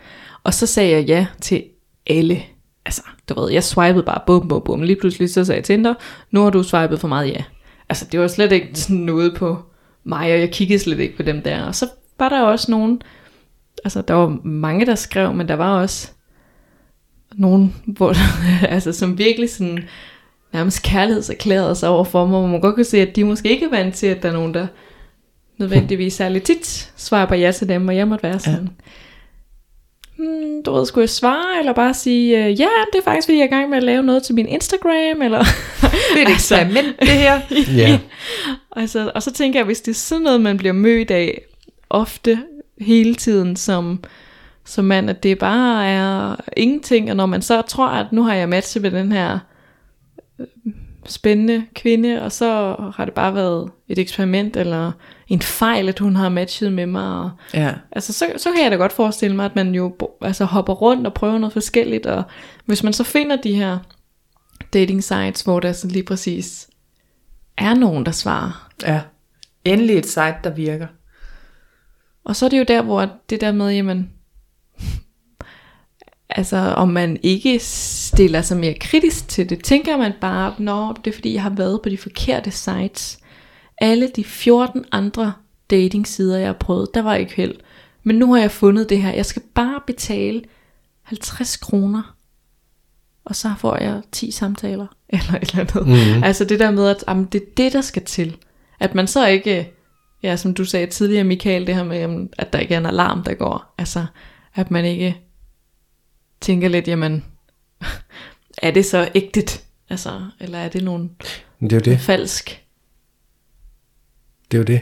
[0.43, 1.63] Og så sagde jeg ja til
[2.07, 2.43] alle.
[2.85, 4.81] Altså, du ved, jeg swipede bare bum, bum, bum.
[4.81, 5.93] Lige pludselig så sagde jeg Tinder,
[6.31, 7.43] nu har du swipet for meget ja.
[7.89, 9.57] Altså, det var slet ikke sådan noget på
[10.03, 11.63] mig, og jeg kiggede slet ikke på dem der.
[11.63, 11.85] Og så
[12.19, 13.01] var der også nogen,
[13.83, 16.11] altså der var mange, der skrev, men der var også
[17.35, 18.13] nogen, hvor,
[18.73, 19.79] altså, som virkelig sådan
[20.53, 23.65] nærmest kærlighedserklærede sig over for mig, hvor man godt kan se, at de måske ikke
[23.65, 24.67] er vant til, at der er nogen, der
[25.57, 28.69] nødvendigvis særlig tit svarer på ja til dem, og jeg måtte være sådan,
[30.19, 30.23] ja.
[30.23, 33.37] hmm, du ved, skulle jeg svare, eller bare sige, øh, ja, det er faktisk, fordi
[33.37, 35.43] jeg er i gang med at lave noget til min Instagram, eller...
[36.13, 37.39] Det er et eksperiment, det her.
[37.81, 37.99] Ja.
[38.75, 41.41] altså, og så tænker jeg, hvis det er sådan noget, man bliver mødt af
[41.89, 42.39] ofte,
[42.81, 44.03] hele tiden, som,
[44.65, 48.33] som mand, at det bare er ingenting, og når man så tror, at nu har
[48.33, 49.39] jeg matchet med den her
[50.39, 50.47] øh,
[51.05, 54.91] spændende kvinde, og så har det bare været et eksperiment, eller
[55.27, 57.73] en fejl, at hun har matchet med mig, og Ja.
[57.91, 61.07] Altså, så, så kan jeg da godt forestille mig, at man jo altså, hopper rundt
[61.07, 62.23] og prøver noget forskelligt, og
[62.65, 63.77] hvis man så finder de her
[64.73, 66.69] dating sites, hvor der så lige præcis
[67.57, 69.01] er nogen, der svarer, ja.
[69.65, 70.87] Endelig et site, der virker.
[72.23, 74.11] Og så er det jo der, hvor det der med, jamen,
[76.29, 81.11] altså om man ikke stiller sig mere kritisk til det, tænker man bare, nå, det
[81.11, 83.19] er fordi, jeg har været på de forkerte sites.
[83.77, 85.33] Alle de 14 andre
[85.69, 87.55] dating sider, jeg har prøvet, der var ikke held.
[88.03, 89.13] Men nu har jeg fundet det her.
[89.13, 90.41] Jeg skal bare betale
[91.03, 92.15] 50 kroner,
[93.25, 95.87] og så får jeg 10 samtaler, eller et eller andet.
[95.87, 96.23] Mm.
[96.23, 98.37] Altså det der med, at jamen, det er det, der skal til.
[98.79, 99.73] At man så ikke,
[100.23, 103.23] ja, som du sagde tidligere, Michael, det her med, at der ikke er en alarm,
[103.23, 103.75] der går.
[103.77, 104.05] Altså,
[104.55, 105.17] at man ikke
[106.41, 107.25] tænker lidt, jamen,
[108.63, 109.63] er det så ægtigt?
[109.89, 111.11] Altså, eller er det nogen
[111.61, 111.99] det er jo det.
[111.99, 112.63] falsk?
[114.51, 114.81] Det er jo det.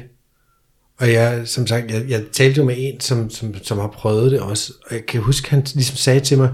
[0.97, 4.31] Og jeg, som sagt, jeg, jeg talte jo med en, som, som, som har prøvet
[4.31, 6.53] det også, og jeg kan huske, han ligesom sagde til mig,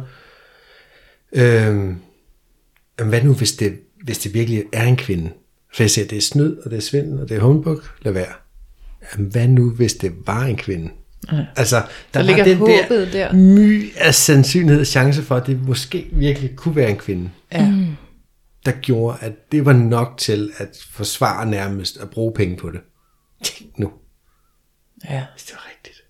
[1.35, 2.01] "Jamen,
[3.09, 5.31] hvad nu, hvis det, hvis det virkelig er en kvinde?
[5.75, 8.11] For jeg siger, det er snyd, og det er svindel, og det er homebook, lad
[8.11, 8.33] være.
[9.13, 10.89] Jamen, hvad nu, hvis det var en kvinde?
[11.31, 11.45] Ja.
[11.55, 13.33] Altså, der, Der var ligger den der håbet der.
[13.33, 17.73] my af sandsynlighed og chance for, at det måske virkelig kunne være en kvinde, Ja.
[18.65, 22.79] der gjorde, at det var nok til at forsvare nærmest at bruge penge på det.
[23.43, 23.91] Tænk nu,
[25.09, 25.25] ja.
[25.35, 26.03] hvis det var rigtigt.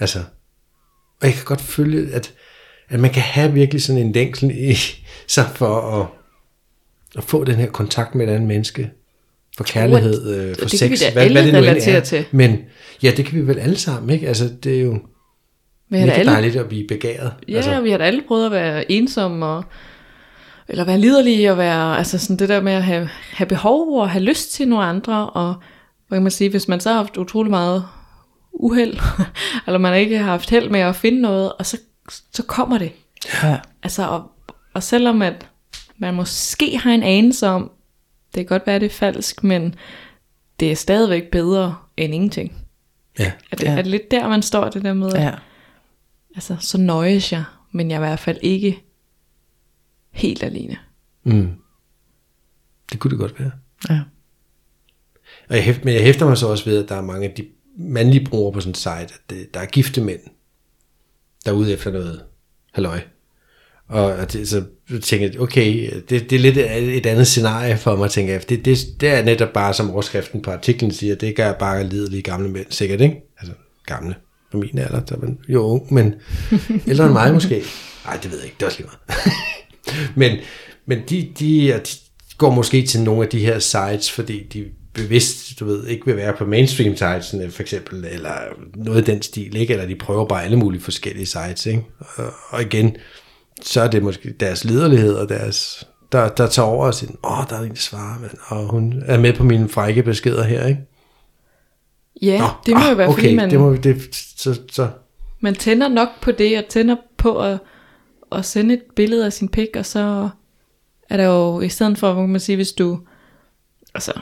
[0.00, 0.18] Altså,
[1.20, 2.34] og jeg kan godt føle, at,
[2.88, 4.74] at man kan have virkelig sådan en længsel i
[5.26, 6.06] sig for at,
[7.16, 8.90] at få den her kontakt med et andet menneske.
[9.58, 12.00] For kærlighed, øh, for det kan sex, vi da alle nu end relatere er.
[12.00, 12.24] til.
[12.30, 12.58] Men
[13.02, 14.28] ja, det kan vi vel alle sammen, ikke?
[14.28, 14.98] Altså, det er jo Vi
[15.88, 17.32] mega alle, dejligt at blive begæret.
[17.48, 19.64] ja, altså, vi har da alle prøvet at være ensomme, og,
[20.68, 24.10] eller være liderlige, og være, altså sådan det der med at have, have behov, og
[24.10, 25.54] have lyst til nogle andre, og
[26.08, 27.84] hvad kan man sige, hvis man så har haft utrolig meget
[28.52, 28.96] uheld,
[29.66, 31.78] eller man ikke har haft held med at finde noget, og så,
[32.32, 32.92] så kommer det.
[33.42, 33.56] ja.
[33.82, 34.22] Altså, og,
[34.74, 35.46] og selvom at
[35.98, 37.70] man måske har en anelse om,
[38.34, 39.74] det kan godt være, det er falsk, men
[40.60, 42.66] det er stadigvæk bedre end ingenting.
[43.18, 43.32] ja.
[43.50, 43.70] Er det, Ja.
[43.72, 45.34] er det lidt der, man står det der med, ja.
[46.34, 48.82] altså, så nøjes jeg, men jeg er i hvert fald ikke
[50.10, 50.76] helt alene.
[51.24, 51.50] Mm.
[52.92, 53.50] Det kunne det godt være.
[53.90, 54.00] ja.
[55.48, 57.34] Og jeg hæfter, men jeg hæfter mig så også ved, at der er mange af
[57.34, 60.20] de mandlige brugere på sådan en site, at det, der er gifte mænd,
[61.44, 62.24] der er ude efter noget
[62.72, 63.00] halløj.
[63.88, 64.62] Og det, så
[65.02, 68.48] tænker jeg, okay, det, det er lidt et andet scenarie for mig, tænker jeg.
[68.48, 72.22] Det, det, det er netop bare, som overskriften på artiklen siger, det gør bare lidelige
[72.22, 73.16] gamle mænd, sikkert, ikke?
[73.38, 73.54] Altså
[73.86, 74.14] gamle,
[74.52, 76.14] på min alder, der er man jo ung, men
[76.88, 77.62] ældre end mig måske.
[78.04, 79.34] Nej, det ved jeg ikke, det er også lige meget.
[80.30, 80.38] men
[80.88, 81.82] men de, de, de
[82.38, 86.16] går måske til nogle af de her sites, fordi de bevidst, du ved, ikke vil
[86.16, 88.34] være på mainstream sites, for eksempel, eller
[88.74, 89.72] noget i den stil, ikke?
[89.72, 91.82] Eller de prøver bare alle mulige forskellige sites, ikke?
[91.98, 92.96] Og, og igen,
[93.62, 97.44] så er det måske deres liderlighed og deres, der, der tager over og siger, åh,
[97.50, 100.66] der er en, der svarer, mand, og hun er med på mine frække beskeder her,
[100.66, 100.80] ikke?
[102.22, 104.88] Ja, Nå, det må jo være, Ah, okay, fordi man, det må, det, så, så,
[105.40, 107.58] man tænder nok på det, og tænder på at,
[108.32, 110.28] at sende et billede af sin pik, og så
[111.08, 112.98] er der jo, i stedet for, kan man sige, hvis du,
[113.94, 114.12] altså,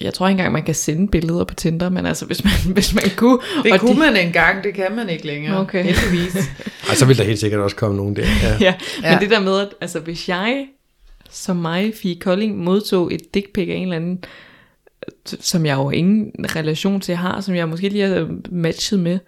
[0.00, 2.94] jeg tror ikke engang, man kan sende billeder på Tinder, men altså, hvis man, hvis
[2.94, 3.38] man kunne.
[3.62, 5.60] Det og kunne de, man engang, det kan man ikke længere.
[5.60, 5.84] Okay.
[5.84, 6.36] Heldigvis.
[6.90, 8.26] og så vil der helt sikkert også komme nogen der.
[8.42, 8.56] Ja.
[8.60, 9.10] Ja, Ja.
[9.12, 10.66] men det der med, at altså, hvis jeg,
[11.30, 14.24] som mig, Fie Kolding, modtog et dick pic af en eller anden,
[15.26, 19.18] som jeg jo ingen relation til har, som jeg måske lige har matchet med,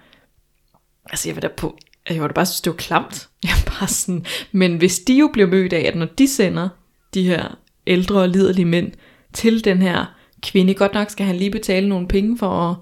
[1.11, 1.79] altså jeg var da på,
[2.11, 3.29] jeg var da bare synes, det var klamt.
[3.45, 6.69] Jeg bare sådan, men hvis de jo bliver mødt af, at når de sender
[7.15, 8.93] de her ældre og liderlige mænd
[9.33, 12.77] til den her kvinde, godt nok skal han lige betale nogle penge for at,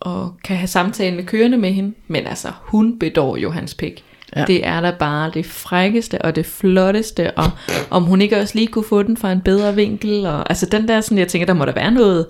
[0.00, 4.04] og kan have samtalen kørende med hende, men altså, hun bedår jo hans pik.
[4.36, 4.44] Ja.
[4.44, 7.50] Det er da bare det frækkeste og det flotteste, og
[7.90, 10.88] om hun ikke også lige kunne få den fra en bedre vinkel, og altså den
[10.88, 12.26] der sådan, jeg tænker, der må der være noget,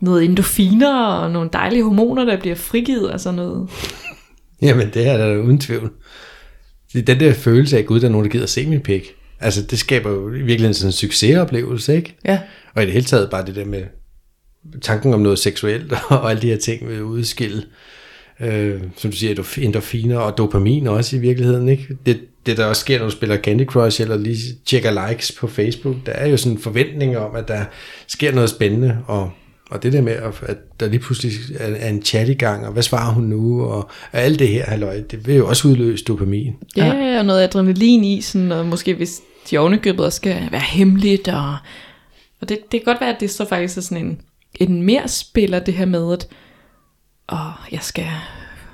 [0.00, 3.70] noget endorfiner og nogle dejlige hormoner, der bliver frigivet, altså noget.
[4.62, 5.92] Jamen, det er der uden tvivl.
[6.92, 9.14] Det den der følelse af, gud, der er nogen, der gider se min pik.
[9.40, 12.16] Altså, det skaber jo i virkeligheden sådan en succesoplevelse, ikke?
[12.24, 12.38] Ja.
[12.76, 13.82] Og i det hele taget bare det der med
[14.82, 17.62] tanken om noget seksuelt og alle de her ting vil udskille,
[18.40, 21.96] øh, som du siger, endorfiner og dopamin også i virkeligheden, ikke?
[22.06, 25.46] Det, det der også sker, når du spiller Candy Crush eller lige tjekker likes på
[25.46, 27.64] Facebook, der er jo sådan en forventning om, at der
[28.06, 29.30] sker noget spændende, og,
[29.70, 30.12] og det der med,
[30.42, 33.76] at der lige pludselig er en chat i gang, og hvad svarer hun nu, og,
[34.12, 36.54] og alt det her, halløj, det vil jo også udløse dopamin.
[36.76, 37.18] Ja, ja.
[37.18, 41.56] og noget adrenalin i, sådan, og måske hvis de ovenikøbet også skal være hemmeligt, og,
[42.40, 44.20] og det, det kan godt være, at det så faktisk er sådan en,
[44.54, 46.28] en mere spiller det her med, at
[47.32, 47.38] åh,
[47.72, 48.06] jeg skal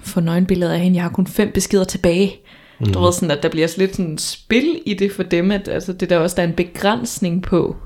[0.02, 2.36] få nøgenbilleder af hende, jeg har kun fem beskeder tilbage.
[2.80, 2.92] Mm.
[2.92, 5.92] Du ved sådan, at der bliver lidt sådan spil i det for dem, at altså,
[5.92, 7.76] det der også der er en begrænsning på.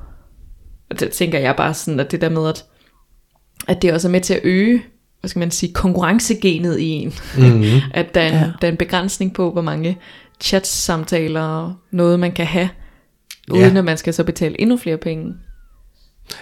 [0.91, 2.65] Og det tænker jeg bare sådan, at det der med, at,
[3.69, 4.83] at det også er med til at øge,
[5.21, 7.15] hvad skal man sige, konkurrencegenet i en.
[7.39, 7.81] Mm-hmm.
[7.95, 8.53] at der er, en, Ja.
[8.61, 9.99] der er en begrænsning på, hvor mange
[10.41, 12.69] chat-samtaler og noget man kan have,
[13.51, 13.79] uden Ja.
[13.79, 15.35] at man skal så betale endnu flere penge.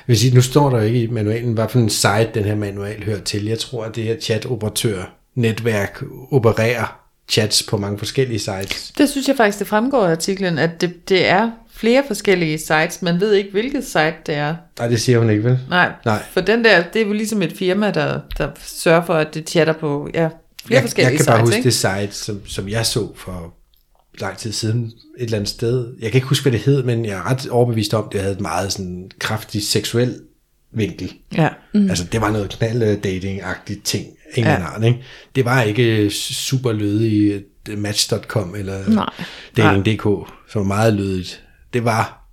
[0.07, 2.55] Vil sige, nu står der jo ikke i manualen, hvad for en site den her
[2.55, 3.45] manual hører til.
[3.45, 8.93] Jeg tror, at det her chat-operatør-netværk opererer chats på mange forskellige sites.
[8.99, 13.03] Det synes jeg faktisk, det fremgår af artiklen, at det, det er flere forskellige sites.
[13.03, 14.55] Man ved ikke, hvilket site det er.
[14.79, 15.59] Nej, det siger hun ikke, vel?
[15.71, 16.23] Nej, Nej.
[16.33, 19.49] for den der, det er jo ligesom et firma, der, der sørger for, at det
[19.49, 20.31] chatter på ja, flere
[20.71, 21.49] Jeg, forskellige jeg kan bare sites.
[21.49, 21.67] huske ikke?
[21.67, 23.55] det site, som, som jeg så for
[24.19, 24.93] lang tid siden et
[25.25, 25.95] eller andet sted.
[26.01, 28.21] Jeg kan ikke huske, hvad det hed, men jeg er ret overbevist om, at det
[28.21, 30.21] havde et meget sådan kraftig seksuel
[30.73, 31.13] vinkel.
[31.37, 31.49] Ja.
[31.75, 31.89] Mm.
[31.89, 34.07] Altså, det var noget knald-dating-agtigt ting.
[34.35, 34.63] Ingen Ja.
[34.63, 35.05] Arne, ikke?
[35.35, 37.45] Det var ikke super lødig
[37.77, 39.11] match.com eller Nej.
[39.57, 40.03] dating.dk,
[40.49, 41.45] som var meget lødigt.
[41.73, 42.31] Det var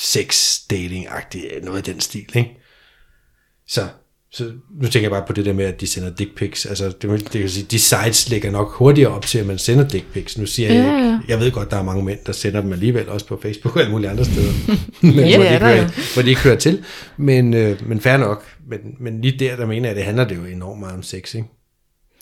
[0.00, 2.60] sex dating-agtigt, noget af den stil, ikke?
[3.68, 3.88] Så,
[4.32, 4.44] så
[4.80, 6.66] nu tænker jeg bare på det der med, at de sender dick pics.
[6.66, 9.88] Altså, det, det kan sige, de sites ligger nok hurtigere op til, at man sender
[9.88, 10.38] dick pics.
[10.38, 11.18] Nu siger jeg Ja, ikke, ja.
[11.28, 13.80] jeg ved godt, der er mange mænd, der sender dem alligevel, også på Facebook og
[13.80, 14.52] alle mulige andre steder.
[15.02, 16.84] men Ja, hvor, det de ikke hører, hvor de ikke hører til.
[17.16, 18.44] Men, øh, men fair nok.
[18.68, 21.02] Men, men lige der, der mener jeg, at det handler det jo enormt meget om
[21.02, 21.48] sex, ikke?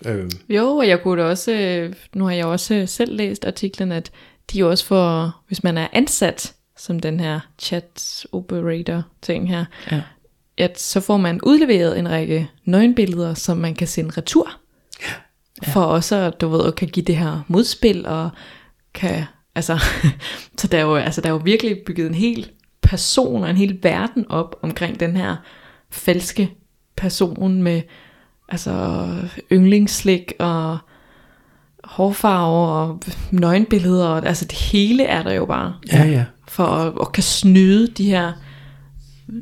[0.06, 3.44] Øhm, Jo, og jeg kunne da også, øh, nu har jeg også øh, selv læst
[3.44, 4.10] artiklen, at
[4.52, 9.64] de jo også får, hvis man er ansat som den her chat operator ting her,
[9.92, 10.00] Ja.
[10.58, 14.50] At så får man udleveret en række nøgenbilleder, som man kan sende retur.
[15.02, 15.72] Ja.
[15.72, 18.30] For også, at du ved, kan give det her modspil, og
[18.94, 19.78] kan, altså,
[20.58, 22.50] så der er, jo, altså, der er jo virkelig bygget en hel
[22.82, 25.36] person og en hel verden op omkring den her
[25.90, 26.50] falske
[26.96, 27.82] person med
[28.48, 29.06] altså
[29.52, 30.78] yndlingsslik og
[31.84, 36.24] hårfarve og nøgenbilleder, og, altså det hele er der jo bare ja, ja.
[36.48, 38.32] for at, at kan snyde de her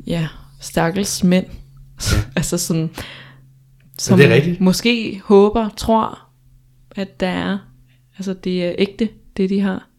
[0.07, 0.27] ja,
[0.63, 1.45] stakkels mænd.
[2.11, 2.17] Ja.
[2.35, 2.89] altså sådan,
[3.97, 4.61] som det er rigtigt.
[4.61, 6.19] måske håber, tror,
[6.95, 7.57] at der er,
[8.17, 9.89] altså det er ægte, det de har.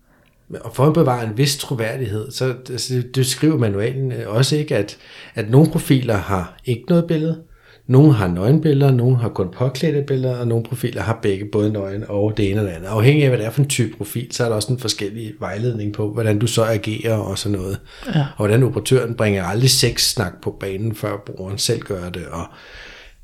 [0.61, 4.77] Og for at bevare en vis troværdighed, så altså, det skriver manualen øh, også ikke,
[4.77, 4.98] at,
[5.35, 7.42] at nogle profiler har ikke noget billede,
[7.86, 12.04] nogle har nøgenbilleder, nogle har kun påklædte billeder, og nogle profiler har begge både nøgen
[12.08, 12.88] og det ene og det andet.
[12.88, 15.32] Afhængig af, hvad det er for en type profil, så er der også en forskellig
[15.40, 17.80] vejledning på, hvordan du så agerer og sådan noget.
[18.14, 18.20] Ja.
[18.20, 22.26] Og hvordan operatøren bringer aldrig sexsnak på banen, før brugeren selv gør det.
[22.26, 22.46] Og,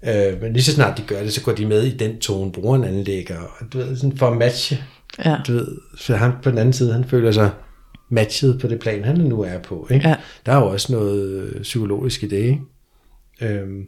[0.08, 2.52] øh, men lige så snart de gør det, så går de med i den tone,
[2.52, 3.38] brugeren anlægger.
[3.38, 4.78] Og du ved, sådan for at matche
[5.24, 5.36] Ja.
[5.46, 7.50] du ved, så han på den anden side, han føler sig
[8.08, 9.88] matchet på det plan, han nu er på.
[9.90, 10.08] Ikke?
[10.08, 10.16] Ja.
[10.46, 12.36] Der er jo også noget psykologisk i det.
[12.36, 12.60] Ikke?
[13.42, 13.84] Øhm,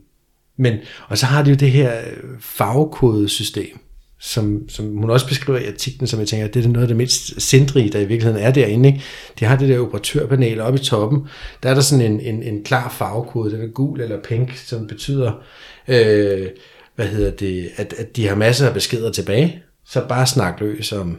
[0.56, 3.78] men, og så har de jo det her øh, farvekodesystem,
[4.20, 6.96] som, som hun også beskriver i artiklen, som jeg tænker, det er noget af det
[6.96, 8.88] mindst sindrige, der i virkeligheden er derinde.
[8.88, 9.02] Ikke?
[9.40, 11.26] De har det der operatørpanel oppe i toppen.
[11.62, 14.86] Der er der sådan en, en, en klar farvekode, den er gul eller pink, som
[14.86, 15.32] betyder,
[15.88, 16.48] øh,
[16.96, 19.62] hvad hedder det, at, at de har masser af beskeder tilbage.
[19.86, 21.18] Så bare snak løs om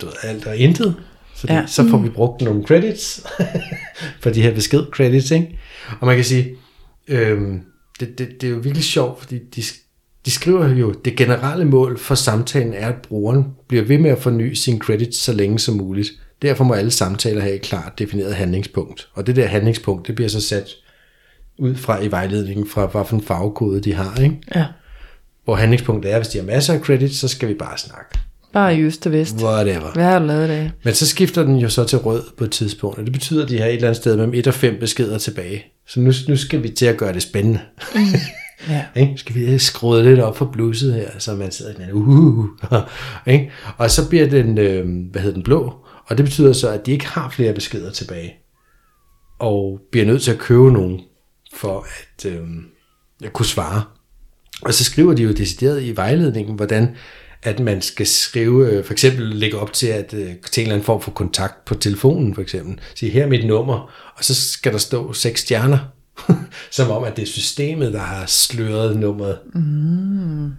[0.00, 0.94] du ved, alt og intet.
[1.36, 1.58] Fordi Ja.
[1.58, 1.66] ja.
[1.66, 3.26] så får vi brugt nogle credits
[4.22, 5.30] for de her besked credits.
[5.30, 5.58] Ikke?
[6.00, 6.56] Og man kan sige,
[7.08, 7.60] øhm,
[8.00, 9.62] det, det, det er jo virkelig sjovt, fordi de,
[10.24, 14.18] de skriver jo, det generelle mål for samtalen er, at brugeren bliver ved med at
[14.18, 16.08] forny sin credits så længe som muligt.
[16.42, 19.08] Derfor må alle samtaler have et klart defineret handlingspunkt.
[19.12, 20.68] Og det der handlingspunkt, det bliver så sat
[21.58, 24.20] ud fra i vejledningen fra, hvad for en farvekode de har.
[24.22, 24.40] Ikke?
[24.54, 24.66] ja.
[25.44, 28.18] Hvor handlingspunktet er, hvis de har masser af credits, så skal vi bare snakke.
[28.52, 29.36] Bare i øst og vest.
[29.42, 29.92] Whatever.
[29.92, 30.72] Hvad har du lavet dag?
[30.84, 33.48] Men så skifter den jo så til rød på et tidspunkt, og det betyder, at
[33.48, 35.64] de har et eller andet sted mellem 1 og 5 beskeder tilbage.
[35.86, 37.60] Så nu, nu skal vi til at gøre det spændende.
[38.68, 38.84] Ja.
[39.00, 39.14] ikke?
[39.16, 42.46] Skal vi skrue lidt op for blusset her, så man sidder sådan, uh,
[43.34, 43.52] ikke?
[43.76, 45.74] Og så bliver den, øh, hvad hedder den, blå,
[46.06, 48.34] og det betyder så, at de ikke har flere beskeder tilbage,
[49.38, 51.00] og bliver nødt til at købe nogen
[51.54, 52.40] for at, øh,
[53.32, 53.82] kunne svare.
[54.62, 56.96] Og så skriver de jo decideret i vejledningen, hvordan
[57.44, 60.74] at man skal skrive, øh, for eksempel lægge op til, at øh, til en eller
[60.74, 62.78] anden form for kontakt på telefonen, for eksempel.
[62.94, 65.78] Sige, her er mit nummer, og så skal der stå seks stjerner,
[66.70, 69.38] som om, at det er systemet, der har sløret nummeret.
[69.54, 70.52] Mm.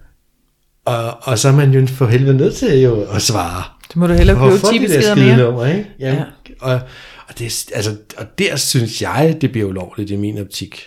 [0.84, 3.64] Og, og så er man jo for helvede nødt til jo at svare.
[3.88, 5.36] Det må du hellere købe få 10 de der beskeder mere.
[5.36, 5.90] Nummer, ikke?
[5.98, 6.24] Jamen, ja.
[6.60, 6.80] og,
[7.28, 10.82] og, det, altså, og der synes jeg, det bliver ulovligt i min optik.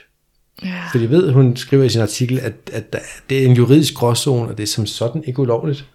[0.63, 0.73] Ja.
[0.91, 3.93] Fordi jeg ved, hun skriver i sin artikel, at, at der- det er en juridisk
[3.93, 5.85] gråzone, og det er som sådan ikke ulovligt.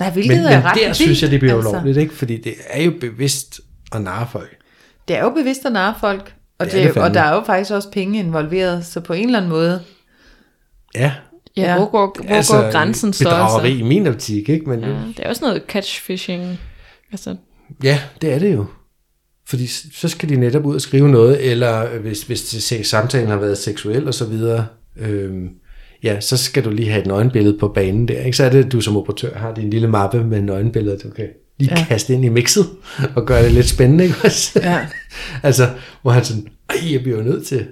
[0.00, 1.70] Nej, hvilket Men, er men ret der vildt, synes jeg, det bliver altså.
[1.70, 2.14] ulovligt, ikke?
[2.14, 3.60] Fordi det er jo bevidst
[3.92, 4.56] at narre folk.
[5.08, 7.34] Det er jo bevidst at narre folk, og, Det det er det og der er
[7.34, 9.80] jo faktisk også penge involveret, så på en eller anden måde,
[10.94, 11.12] Ja,
[11.56, 13.24] Ja, hvor går, hvor altså, går grænsen så?
[13.24, 13.84] bedrageri Altså?
[13.84, 14.68] i min optik, ikke?
[14.68, 14.88] Men ja.
[14.88, 16.60] Ja, det er også noget catchfishing.
[17.12, 17.36] Altså,
[17.82, 18.66] ja, det er det jo.
[19.50, 23.36] Fordi så skal de netop ud og skrive noget, eller hvis, hvis det, samtalen har
[23.36, 25.48] været seksuel og så videre, øhm,
[26.02, 28.20] ja, så skal du lige have et nøgenbillede på banen der.
[28.20, 28.36] Ikke?
[28.36, 31.28] Så er det, at du som operatør har din lille mappe med nøgenbilleder, du kan
[31.58, 31.84] lige ja.
[31.88, 32.66] Kaste ind i mixet
[33.16, 34.04] og gøre det lidt spændende.
[34.04, 34.16] Ikke?
[34.24, 34.60] også?
[34.62, 34.86] Ja.
[35.48, 35.68] altså,
[36.02, 37.66] hvor han sådan, ej, jeg bliver jo nødt til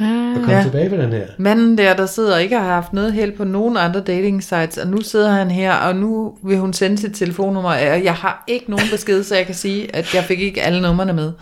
[0.00, 0.62] ah, komme ja.
[0.62, 1.26] Tilbage på den her.
[1.38, 4.78] manden der, der sidder og ikke har haft noget held på nogen andre dating sites,
[4.78, 8.44] og nu sidder han her, og nu vil hun sende sit telefonnummer, og jeg har
[8.46, 11.32] ikke nogen besked, så jeg kan sige, at jeg fik ikke alle numrene med.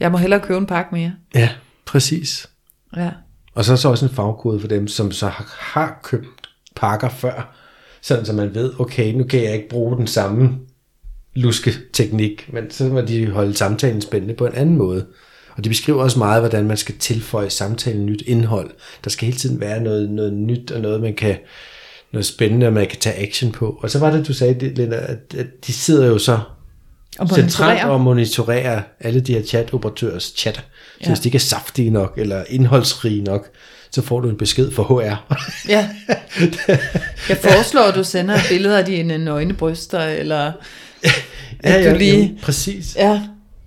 [0.00, 1.12] Jeg må hellere købe en pakke mere.
[1.34, 1.48] Ja,
[1.86, 2.50] præcis.
[2.96, 3.10] Ja.
[3.54, 6.26] Og så er så også en fagkode for dem, som så har, har købt
[6.76, 7.54] pakker før,
[8.02, 10.58] sådan så man ved, okay, nu kan jeg ikke bruge den samme
[11.34, 15.06] luske teknik, men så må de holde samtalen spændende på en anden måde.
[15.60, 18.70] Og de beskriver også meget, hvordan man skal tilføje samtalen nyt indhold.
[19.04, 21.36] Der skal hele tiden være noget, noget nyt og noget, man kan
[22.12, 23.78] noget spændende, og man kan tage action på.
[23.82, 26.38] Og så var det, du sagde, det, Linda, at, at de sidder jo så
[27.18, 30.54] Og centralt og monitorerer alle de her chat-operatørs chat.
[30.54, 30.62] Så
[31.00, 31.04] ja.
[31.04, 31.10] Ja.
[31.10, 33.48] hvis de ikke er saftige nok, eller indholdsrige nok,
[33.90, 35.36] så får du en besked fra HR.
[35.68, 35.88] Ja.
[37.28, 40.52] Jeg foreslår, at du sender et billede af dine nøgne bryster, eller
[41.60, 42.16] at du lige...
[42.16, 42.96] jamen, præcis.
[42.96, 43.22] Ja,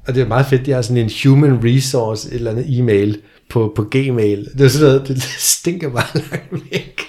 [0.08, 3.22] Og det er meget fedt, de har sådan en human resource, et eller andet e-mail
[3.50, 4.50] på, på Gmail.
[4.58, 7.02] Det er sådan noget, det stinker bare langt væk.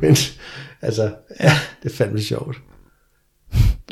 [0.00, 0.16] Men
[0.82, 2.56] altså, ja, det er fandme sjovt.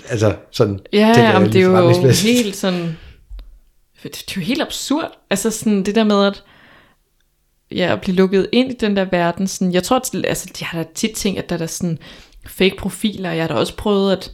[0.09, 2.97] Altså, sådan ja, jeg jamen, det er jo helt sådan...
[4.03, 5.13] Det er jo helt absurd.
[5.31, 6.45] Altså sådan det der med, at
[7.71, 9.47] ja, at blive lukket ind i den der verden.
[9.47, 11.99] Sådan, jeg tror, at, altså, jeg har da tit tænkt, at der er der sådan
[12.47, 13.31] fake profiler.
[13.31, 14.33] Jeg har da også prøvet at,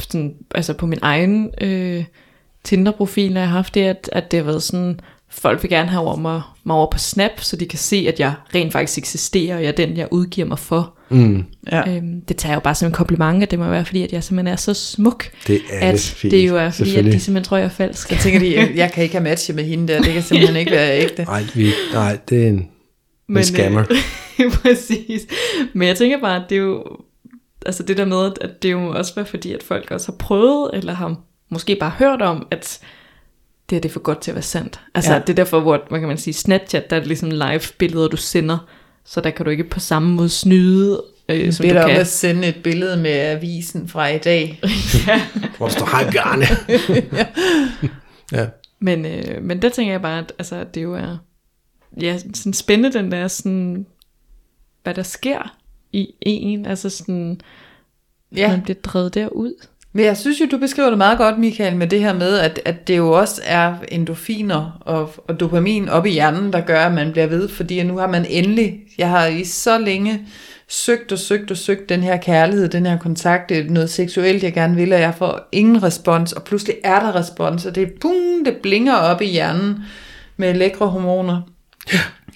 [0.00, 2.04] sådan, altså på min egen øh,
[2.64, 6.02] Tinder-profil, jeg har haft det, at, at det har været sådan, folk vil gerne have
[6.02, 9.56] over mig, mig over på Snap, så de kan se, at jeg rent faktisk eksisterer,
[9.56, 10.96] og jeg er den, jeg udgiver mig for.
[11.08, 11.90] Mm, ja.
[11.90, 14.12] Øhm, det tager jeg jo bare som en kompliment, at det må være, fordi at
[14.12, 16.32] jeg simpelthen er så smuk, det er at det fint.
[16.32, 18.10] det jo er, fordi at de simpelthen tror, jeg er falsk.
[18.10, 20.72] Jeg tænker, de, jeg kan ikke have matchet med hende der, det kan simpelthen ikke
[20.72, 21.24] være ægte.
[21.24, 22.68] Nej, vi, nej, det er en,
[23.28, 23.84] Men, en scammer.
[24.40, 25.26] Øh, præcis.
[25.72, 26.84] Men jeg tænker bare, at det er jo,
[27.66, 30.70] altså det der med, at det jo også var fordi, at folk også har prøvet,
[30.72, 31.16] eller har
[31.50, 32.80] måske bare hørt om, at
[33.70, 34.80] det her det er for godt til at være sandt.
[34.94, 35.16] Altså Ja.
[35.16, 35.22] ja.
[35.22, 38.08] det er derfor, hvor, hvad kan man sige, Snapchat, der er det ligesom live billeder,
[38.08, 38.58] du sender,
[39.04, 41.90] så der kan du ikke på samme måde snyde, øh, som Det du er om
[41.90, 42.00] kan.
[42.00, 44.60] at sende et billede med avisen fra i dag.
[45.56, 46.46] Hvor der står, hej Bjarne.
[48.38, 48.46] ja.
[48.80, 51.16] Men, øh, men der tænker jeg bare, at altså, det jo er
[52.00, 53.86] ja, sådan spændende, den der sådan,
[54.82, 55.56] hvad der sker
[55.92, 57.40] i en, altså sådan,
[58.36, 58.40] ja.
[58.40, 59.66] Ja, man bliver drevet derud.
[59.92, 62.60] Men jeg synes jo, du beskriver det meget godt, Michael, med det her med, at,
[62.64, 66.92] at det jo også er endorfiner og, og dopamin op i hjernen, der gør, at
[66.92, 70.26] man bliver ved, fordi nu har man endelig, jeg har i så længe
[70.68, 74.42] søgt og søgt og søgt den her kærlighed, den her kontakt, det er noget seksuelt,
[74.42, 77.82] jeg gerne vil, og jeg får ingen respons, og pludselig er der respons, og det,
[77.82, 79.78] er boom, det blinger op i hjernen
[80.36, 81.42] med lækre hormoner.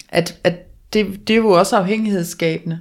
[0.09, 0.53] At, at
[0.93, 2.79] det, det er jo også afhængighedsskabende.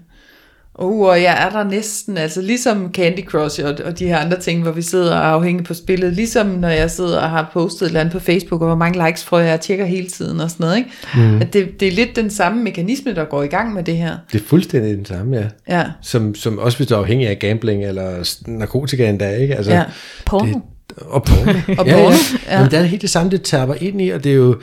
[0.78, 4.40] Uh, og jeg er der næsten, altså ligesom Candy Crush og, og de her andre
[4.40, 7.50] ting, hvor vi sidder og er afhængige på spillet, ligesom når jeg sidder og har
[7.52, 10.06] postet et eller andet på Facebook, og hvor mange likes får jeg, jeg tjekker hele
[10.06, 10.90] tiden og sådan noget, ikke?
[11.14, 11.40] Mm.
[11.40, 14.16] At det, det er lidt den samme mekanisme, der går i gang med det her.
[14.32, 15.78] Det er fuldstændig den samme, ja.
[15.78, 19.54] Ja, Som, som også hvis du er afhængig af gambling eller narkotika endda, ikke?
[19.54, 19.84] Altså, ja.
[20.26, 20.46] Porno.
[20.46, 20.62] Det,
[20.98, 21.52] og porno.
[21.78, 22.14] Og ja, porno,
[22.46, 22.54] ja.
[22.54, 22.62] ja.
[22.62, 24.56] Men det er helt det samme, det tapper ind i, og det er jo,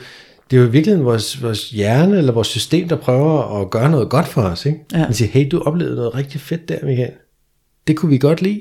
[0.52, 3.90] det er jo i virkeligheden vores, vores hjerne eller vores system, der prøver at gøre
[3.90, 4.66] noget godt for os.
[4.66, 4.78] Ikke?
[4.92, 4.98] Ja.
[4.98, 7.10] Man siger, hey, du oplevede noget rigtig fedt der, Michael.
[7.86, 8.60] Det kunne vi godt lide.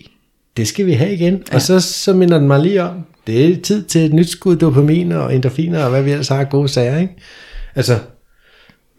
[0.58, 1.44] Det skal vi have igen.
[1.52, 1.56] Ja.
[1.56, 4.56] Og så, så minder den mig lige om, det er tid til et nyt skud
[4.56, 6.98] dopamin og endorfiner og hvad vi ellers har gode sager.
[6.98, 7.16] Ikke?
[7.76, 8.00] Altså,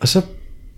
[0.01, 0.22] og så,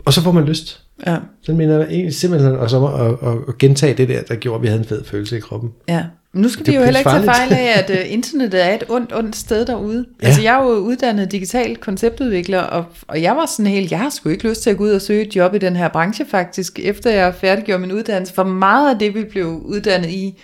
[0.05, 0.83] og så får man lyst.
[1.07, 4.35] ja, Så minder jeg egentlig simpelthen også om at, at, at gentage det der, der
[4.35, 5.71] gjorde, at vi havde en fed følelse i kroppen.
[5.89, 6.05] ja.
[6.35, 8.85] Nu skal Det vi jo heller ikke tage fejl af, at uh, internettet er et
[8.89, 10.07] ondt, ondt sted derude.
[10.23, 10.27] Ja.
[10.27, 14.11] Altså, jeg er jo uddannet digital konceptudvikler, og, og jeg var sådan helt, jeg har
[14.11, 16.27] sgu ikke lyst til at gå ud og søge et job i den her branche
[16.31, 18.35] faktisk, efter jeg færdiggjorde min uddannelse.
[18.35, 20.43] For meget af det, vi blev uddannet i,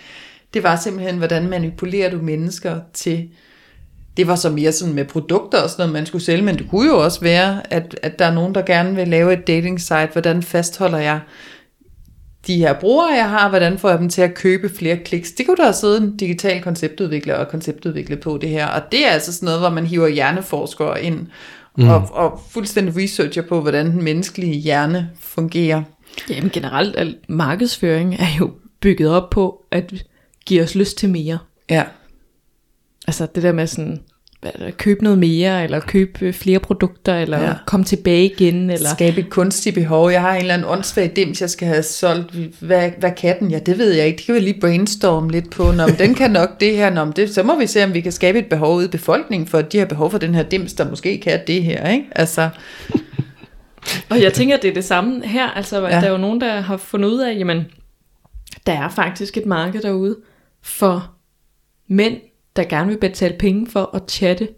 [0.53, 3.29] det var simpelthen, hvordan manipulerer du mennesker til...
[4.17, 6.69] Det var så mere sådan med produkter og sådan noget, man skulle sælge, men det
[6.69, 9.81] kunne jo også være, at, at der er nogen, der gerne vil lave et dating
[9.81, 10.09] site.
[10.11, 11.19] Hvordan fastholder jeg
[12.47, 15.31] de her brugere, jeg har, hvordan får jeg dem til at købe flere kliks.
[15.31, 18.67] Det kunne der sidde en digital konceptudvikler og konceptudvikle på det her.
[18.67, 21.27] Og det er altså sådan noget, hvor man hiver hjerneforskere ind
[21.77, 21.89] mm.
[21.89, 25.83] og, og fuldstændig researcher på, hvordan den menneskelige hjerne fungerer.
[26.29, 29.93] Jamen generelt, al markedsføring er jo bygget op på at
[30.45, 31.37] give os lyst til mere.
[31.69, 31.83] Ja.
[33.07, 34.01] Altså det der med sådan,
[34.43, 37.53] det, købe noget mere, eller købe øh, flere produkter, eller Ja.
[37.65, 38.89] komme tilbage igen, eller...
[38.89, 40.11] Skabe et kunstigt behov.
[40.11, 42.31] Jeg har en eller anden åndssvag dims, jeg skal have solgt.
[42.59, 43.51] Hvad, hvad kan den?
[43.51, 44.17] Ja, det ved jeg ikke.
[44.17, 45.71] Det kan vi lige brainstorme lidt på.
[45.71, 46.89] Nå, men den kan nok det her.
[46.89, 48.89] Nå, men det, så må vi se, om vi kan skabe et behov ude i
[48.89, 51.89] befolkningen, for at de har behov for den her dims, der måske kan det her.
[51.89, 52.05] Ikke?
[52.15, 52.49] Altså,
[54.09, 55.47] Og jeg tænker, det er det samme her.
[55.47, 55.89] Altså, ja.
[55.89, 57.65] der er jo nogen, der har fundet ud af, jamen,
[58.67, 60.17] der er faktisk et marked derude
[60.63, 61.11] for
[61.89, 62.17] mænd,
[62.55, 64.49] der gerne vil betale penge for at chatte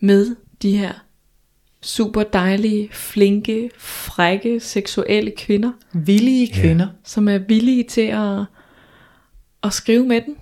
[0.00, 0.92] med de her
[1.82, 6.86] super dejlige, flinke, frække, seksuelle kvinder, villige kvinder.
[7.04, 8.44] som er villige til at,
[9.62, 10.36] at skrive med den.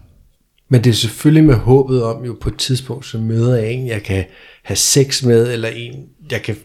[0.68, 3.86] Men det er selvfølgelig med håbet om, jo på et tidspunkt, så møder jeg en,
[3.86, 4.24] jeg kan
[4.62, 6.57] have sex med, eller en, jeg kan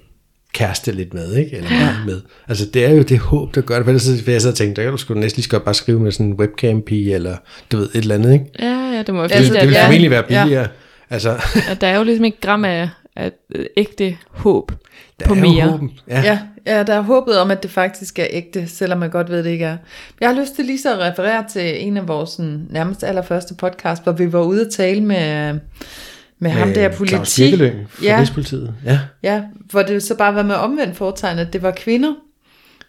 [0.56, 1.58] kæreste lidt med, ikke?
[1.58, 1.89] Eller ja.
[2.06, 2.22] med.
[2.47, 3.84] Altså, det er jo det håb, der gør det.
[3.84, 5.74] For ellers så vil jeg så tænke, der kan du sgu næsten lige godt bare
[5.74, 7.38] skrive med sådan en webcam-pige, eller
[7.72, 8.45] du ved, et eller andet, ikke?
[8.60, 10.43] Ja, ja, det må være Det, fordi, det, det vil er- formentlig være ja.
[10.43, 10.68] billigere.
[11.10, 11.38] Altså,
[11.70, 13.32] at der er jo ligesom ikke gram af, af
[13.78, 14.72] ægte håb
[15.20, 15.64] der på er mere.
[15.70, 15.91] håben.
[16.10, 16.22] Ja.
[16.22, 19.38] Ja, ja, der er håbet om, at det faktisk er ægte, selvom man godt ved,
[19.39, 19.78] at det ikke er.
[20.22, 23.53] Jeg har lyst til lige så at referere til en af vores sådan, nærmest allerførste
[23.53, 25.60] podcast, hvor vi var ude at tale med,
[26.40, 27.50] med, ham der Claus politi.
[27.52, 28.18] Birkelø fra Ja.
[28.20, 28.74] Rigspolitiet.
[28.86, 29.00] Ja.
[29.24, 32.14] Ja, hvor det så bare var med omvendt foretegn, at det var kvinder,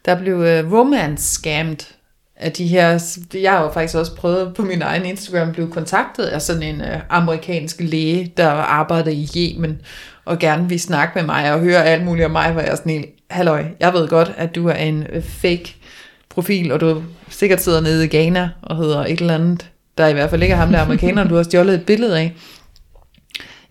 [0.05, 1.93] der blev uh, romance-scammed
[2.37, 6.25] af de her, jeg har jo faktisk også prøvet på min egen Instagram, blev kontaktet
[6.25, 9.81] af sådan en uh, amerikansk læge, der arbejder i Yemen,
[10.25, 12.77] og gerne vil snakke med mig og høre alt muligt om mig, hvor jeg er
[12.77, 15.77] sådan helt, halløj, jeg ved godt, at du er en uh, fake
[16.29, 20.13] profil, og du sikkert sidder nede i Ghana og hedder et eller andet, der i
[20.13, 22.35] hvert fald ikke er ham der amerikaner, du har stjålet et billede af.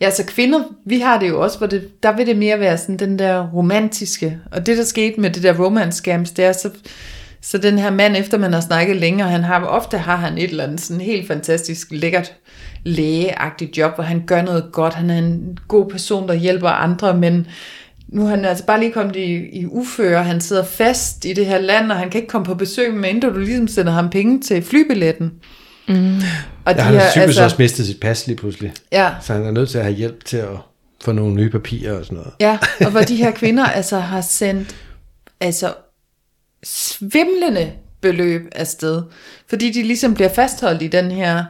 [0.02, 2.78] Ja, så kvinder, vi har det jo også, hvor det, der vil det mere være
[2.78, 4.40] sådan den der romantiske.
[4.52, 6.70] Og det, der skete med det der romance scams, det er så,
[7.42, 10.50] så den her mand, efter man har snakket længere, han har, ofte har han et
[10.50, 12.34] eller andet sådan helt fantastisk lækkert
[12.84, 14.94] lægeagtigt job, hvor han gør noget godt.
[14.94, 17.48] Han er en god person, der hjælper andre, men
[18.08, 20.24] nu er han altså bare lige kommet i, i uføre.
[20.24, 23.30] Han sidder fast i det her land, og han kan ikke komme på besøg, medmindre
[23.30, 25.32] du ligesom sender ham penge til flybilletten.
[25.88, 26.16] Mm.
[26.66, 27.44] Og Ja, han har typisk altså...
[27.44, 28.74] også mistet sit pas lige pludselig.
[28.92, 30.58] ja, Så han er nødt til at have hjælp til at
[31.04, 32.32] få nogle nye papirer og sådan noget.
[32.40, 34.76] Ja, og hvor de her kvinder altså har sendt
[35.40, 35.74] altså
[36.64, 37.72] svimlende
[38.02, 39.02] beløb afsted,
[39.50, 41.46] fordi de ligesom bliver fastholdt i den her,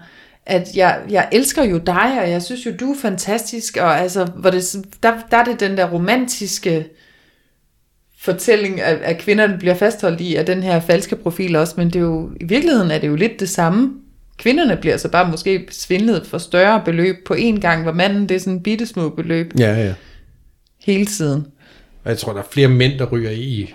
[0.45, 4.25] at jeg, jeg elsker jo dig, og jeg synes jo, du er fantastisk, og altså,
[4.25, 6.87] hvor det, der, der er det den der romantiske
[8.21, 11.95] fortælling, at, at kvinderne bliver fastholdt i, af den her falske profil også, men det
[11.95, 13.93] er jo, i virkeligheden er det jo lidt det samme.
[14.37, 18.35] Kvinderne bliver så bare måske svindlet for større beløb på én gang, hvor manden det
[18.35, 19.93] er sådan bitte små beløb Ja, ja.
[20.83, 21.47] hele tiden.
[22.03, 23.73] Og jeg tror, der er flere mænd, der ryger i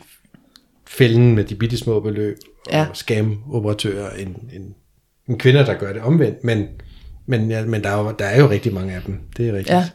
[0.86, 2.36] fælden med de bitte små beløb
[2.66, 2.86] og Ja.
[2.94, 4.74] scam-operatører, end, end,
[5.28, 6.44] end kvinder, der gør det omvendt.
[6.44, 6.66] Men,
[7.26, 9.18] men, ja, men der, er jo, der er jo rigtig mange af dem.
[9.36, 9.74] Det er rigtigt.
[9.74, 9.88] Ja.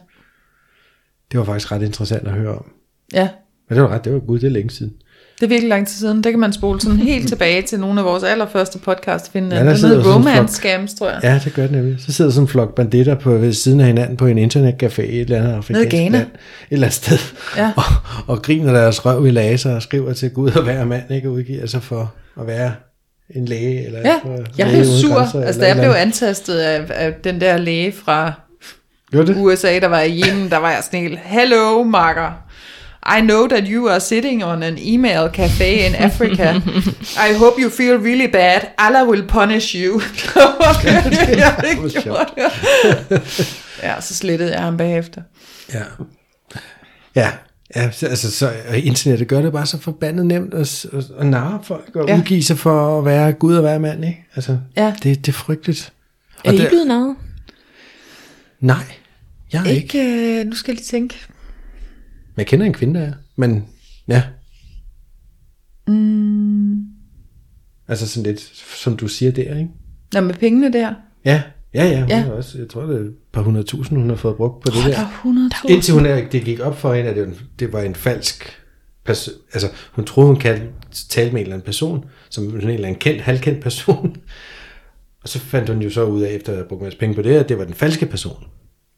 [1.32, 2.72] Det var faktisk ret interessant at høre om.
[3.12, 3.28] Ja,
[3.68, 4.92] Men det var ret, det var gud, det er længe siden.
[5.40, 6.24] Det er virkelig lang tid siden.
[6.24, 9.32] Det kan man spole sådan helt tilbage til nogle af vores allerførste podcast.
[9.32, 11.20] Finde Ja, der den hedder Romance flok- Scams, tror jeg.
[11.22, 11.96] Ja, det gør det nemlig.
[12.06, 15.16] Så sidder sådan en flok banditter på ved siden af hinanden på en internetcafé i
[15.16, 16.14] et eller andet afrikansk land.
[16.14, 16.26] Et
[16.70, 17.18] eller andet sted.
[17.56, 17.72] Ja.
[17.76, 17.82] Og,
[18.26, 21.66] og griner deres røv i laser og skriver til Gud og hver mand, ikke udgiver
[21.66, 22.72] sig for at være
[23.36, 23.86] en læge.
[23.86, 27.40] Eller Ja, for jeg blev sur, altså eller da jeg blev antastet af, af den
[27.40, 28.32] der læge fra
[29.12, 29.36] det?
[29.36, 32.45] USA, der var i Yemen, der var jeg sådan helt, Hello, makker.
[33.18, 36.52] I know that you are sitting on an email cafe in Africa.
[37.30, 38.60] I hope you feel really bad.
[38.78, 40.00] Allah will punish you.
[40.84, 42.04] jeg Hvor ikke sjovt.
[42.04, 42.28] gjorde
[43.10, 43.62] det.
[43.82, 45.22] ja, så slettede jeg ham bagefter.
[45.74, 45.82] Ja.
[47.14, 47.30] Ja,
[47.76, 51.26] ja så- altså, så, og internettet gør det bare så forbandet nemt at, at, at
[51.26, 52.16] narre folk og Ja.
[52.18, 54.24] udgive sig for at være Gud og være mand, ikke?
[54.36, 54.94] Altså, Ja.
[55.02, 55.92] det, det er frygteligt.
[56.44, 57.16] Er I det, blevet noget?
[58.60, 58.76] Nej,
[59.52, 59.98] jeg er ikke.
[59.98, 61.26] Ikke, øh, nu skal jeg lige tænke.
[62.36, 63.12] Men jeg kender en kvinde, der er.
[63.36, 63.64] Men
[64.08, 64.22] ja,
[65.88, 66.84] Mm,
[67.88, 68.40] altså sådan lidt,
[68.82, 69.70] som du siger der, ikke?
[70.14, 70.94] nå, med pengene der.
[71.24, 71.42] Ja,
[71.74, 72.30] Ja, ja, hun Ja.
[72.30, 74.90] Også, jeg tror, det er et par hundredtusind, hun har fået brugt på det Der
[74.90, 74.98] der.
[74.98, 75.06] er
[75.66, 75.72] 100.000.
[75.72, 77.94] Indtil hun er, det gik op for hende, at det var en, det var en
[77.94, 78.52] falsk
[79.04, 79.34] person.
[79.52, 80.68] Altså, hun troede, hun kan
[81.08, 84.16] tale med en eller anden person, som en eller anden kendt, halvkendt person.
[85.22, 87.22] Og så fandt hun jo så ud af, efter at have brugt masse penge på
[87.22, 88.44] det, at det var den falske person.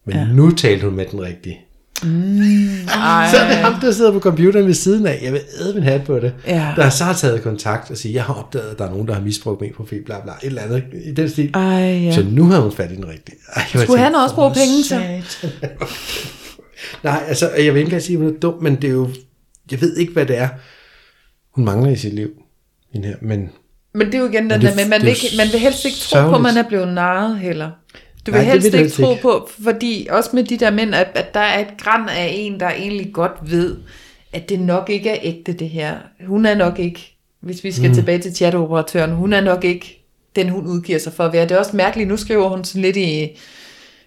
[0.06, 0.26] Men ja.
[0.32, 1.58] nu talte hun med den rigtige.
[2.02, 3.30] Ej.
[3.30, 5.20] Så er det ham, der sidder på computeren ved siden af.
[5.22, 6.32] Jeg vil æde min hat på det.
[6.46, 6.72] Ja.
[6.76, 9.14] Der har så taget kontakt og sige, jeg har opdaget, at der er nogen, der
[9.14, 11.50] har misbrugt min profil, bla bla, et eller andet i den stil.
[11.54, 11.60] Ej,
[12.04, 12.12] ja.
[12.12, 13.36] Så nu har hun fat i den rigtige.
[13.56, 15.00] Ej, Skulle han også bruge penge, så?
[17.04, 19.08] Nej, altså, jeg vil ikke engang sige, at hun er dum, men det er jo,
[19.70, 20.48] jeg ved ikke, hvad det er,
[21.54, 22.28] hun mangler i sit liv.
[22.92, 23.50] Hende her, men
[23.94, 25.96] Men det er jo igen den der med, man vil, ikke, man vil helst ikke
[25.98, 27.70] tro på, at man er blevet narret heller.
[28.28, 29.22] Du vil Nej, helst vil ikke tro ikke.
[29.22, 32.60] på, fordi også med de der mænd, at, at der er et græn af en,
[32.60, 33.76] der egentlig godt ved,
[34.32, 35.94] at det nok ikke er ægte det her.
[36.26, 37.94] Hun er nok ikke, hvis vi skal mm.
[37.94, 40.04] tilbage til chatoperatøren, hun er nok ikke
[40.36, 41.42] den, hun udgiver sig for at være.
[41.42, 43.38] Det er også mærkeligt, nu skriver hun sådan lidt i,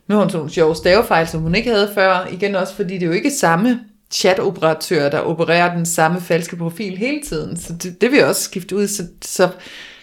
[0.07, 2.27] nu har hun sådan nogle sjove stavefejl, som hun ikke havde før.
[2.31, 3.79] Igen også, fordi det er jo ikke samme
[4.11, 7.57] chatoperatør, der opererer den samme falske profil hele tiden.
[7.57, 8.87] Så det, det vil også skifte ud.
[8.87, 9.49] Så, så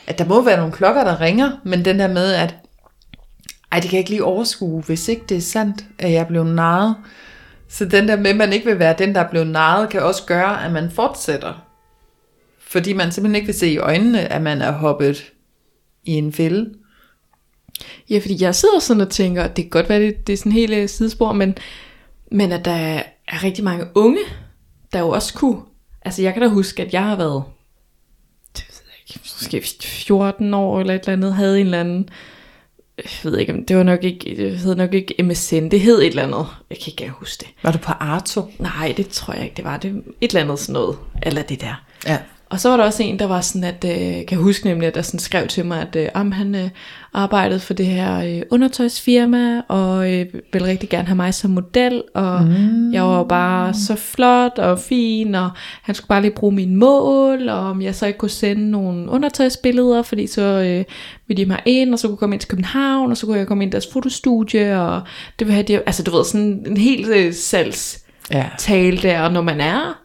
[0.07, 2.55] at der må være nogle klokker, der ringer, men den der med, at
[3.73, 6.29] ej, det kan jeg ikke lige overskue, hvis ikke det er sandt, at jeg er
[6.29, 6.97] blevet narret.
[7.69, 10.03] Så den der med, at man ikke vil være den, der er blevet narret, kan
[10.03, 11.65] også gøre, at man fortsætter.
[12.59, 15.33] Fordi man simpelthen ikke vil se i øjnene, at man er hoppet
[16.05, 16.75] i en fælde.
[18.11, 20.37] Ja, fordi jeg sidder sådan og tænker, at det kan godt være, det, det er
[20.37, 21.55] sådan helt øh, sidespor, men,
[22.33, 24.21] men at der er, er rigtig mange unge,
[24.93, 25.61] der jo også kunne...
[26.03, 27.45] Altså jeg kan da huske, at jeg har været
[28.57, 32.09] det ved jeg ikke, måske 14 år eller et eller andet, havde en eller anden...
[32.99, 36.07] Jeg ved ikke, det var nok ikke, det hed nok ikke MSN, det hed et
[36.07, 36.47] eller andet.
[36.71, 37.49] Jeg kan ikke huske det.
[37.63, 38.51] Var du på Arto?
[38.59, 39.77] Nej, det tror jeg ikke, det var.
[39.77, 41.85] Det et eller andet sådan noget, eller det der.
[42.07, 42.19] Ja.
[42.51, 44.87] Og så var der også en, der var sådan, at, øh, kan jeg huske nemlig,
[44.87, 46.71] at der sådan skrev til mig, at øh, om han øh,
[47.15, 52.03] arbejdede for det her øh, undertøjsfirma, og øh, ville rigtig gerne have mig som model,
[52.15, 52.93] og mm.
[52.93, 55.51] jeg var bare så flot og fin, og
[55.83, 59.11] han skulle bare lige bruge mine mål, og om jeg så ikke kunne sende nogle
[59.11, 60.85] undertøjsbilleder, fordi så øh,
[61.27, 63.39] ville de mig ind, og så kunne jeg komme ind til København, og så kunne
[63.39, 65.01] jeg komme ind i deres fotostudie, og
[65.39, 68.45] det ville have de, altså du ved, sådan en helt øh, salgs Ja.
[68.59, 69.99] tale der, og når man er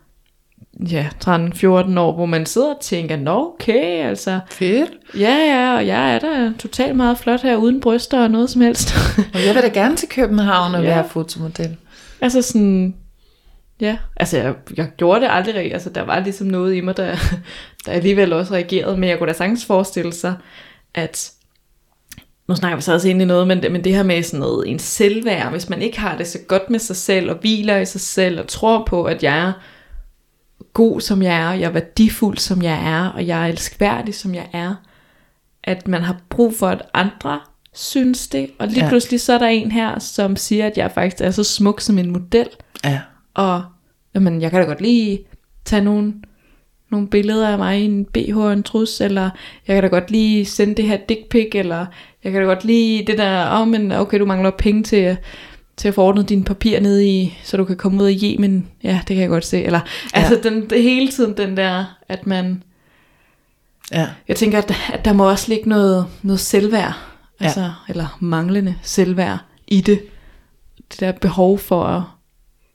[0.91, 4.91] ja, 13-14 år, hvor man sidder og tænker, nå okay, altså, Fedt.
[5.17, 8.61] ja ja, og jeg er da totalt meget flot her, uden bryster og noget som
[8.61, 8.95] helst.
[9.33, 10.89] Og jeg vil da gerne til København og Ja.
[10.89, 11.77] være fotomodel.
[12.21, 12.95] altså sådan,
[13.81, 17.15] ja, altså jeg, jeg gjorde det aldrig altså der var ligesom noget i mig, der,
[17.85, 20.35] der alligevel også reagerede, men jeg kunne da sagtens forestille sig,
[20.95, 21.31] at
[22.47, 24.67] nu snakker vi så også i noget, men det, men det her med sådan noget,
[24.69, 27.85] en selvværd, hvis man ikke har det så godt med sig selv, og hviler i
[27.85, 29.51] sig selv, og tror på, at jeg er
[30.73, 34.15] god som jeg er, og jeg er værdifuld som jeg er, og jeg er elskværdig
[34.15, 34.75] som jeg er,
[35.63, 37.39] at man har brug for, at andre
[37.73, 38.89] synes det, og lige Ja.
[38.89, 41.97] pludselig så er der en her, som siger, at jeg faktisk er så smuk som
[41.97, 42.47] en model,
[42.85, 42.99] Ja.
[43.33, 43.63] og
[44.15, 45.19] jamen, jeg kan da godt lige
[45.65, 46.13] tage nogle,
[46.91, 49.29] nogle billeder af mig i en BH og en trus, eller
[49.67, 51.85] jeg kan da godt lige sende det her dick pic, eller
[52.23, 55.17] jeg kan da godt lige det der, åh, oh, men okay, du mangler penge til,
[55.77, 58.67] til at få ordnet dine papirer ned i, så du kan komme ud af Yemen.
[58.83, 59.63] Ja, det kan jeg godt se.
[59.63, 59.79] Eller,
[60.15, 60.19] ja.
[60.19, 62.63] altså den, det hele tiden den der, at man,
[63.91, 64.07] Ja.
[64.27, 66.93] jeg tænker, at, at der må også ligge noget, noget selvværd,
[67.41, 67.45] Ja.
[67.45, 70.01] altså, eller manglende selvværd i det.
[70.91, 72.01] Det der behov for at,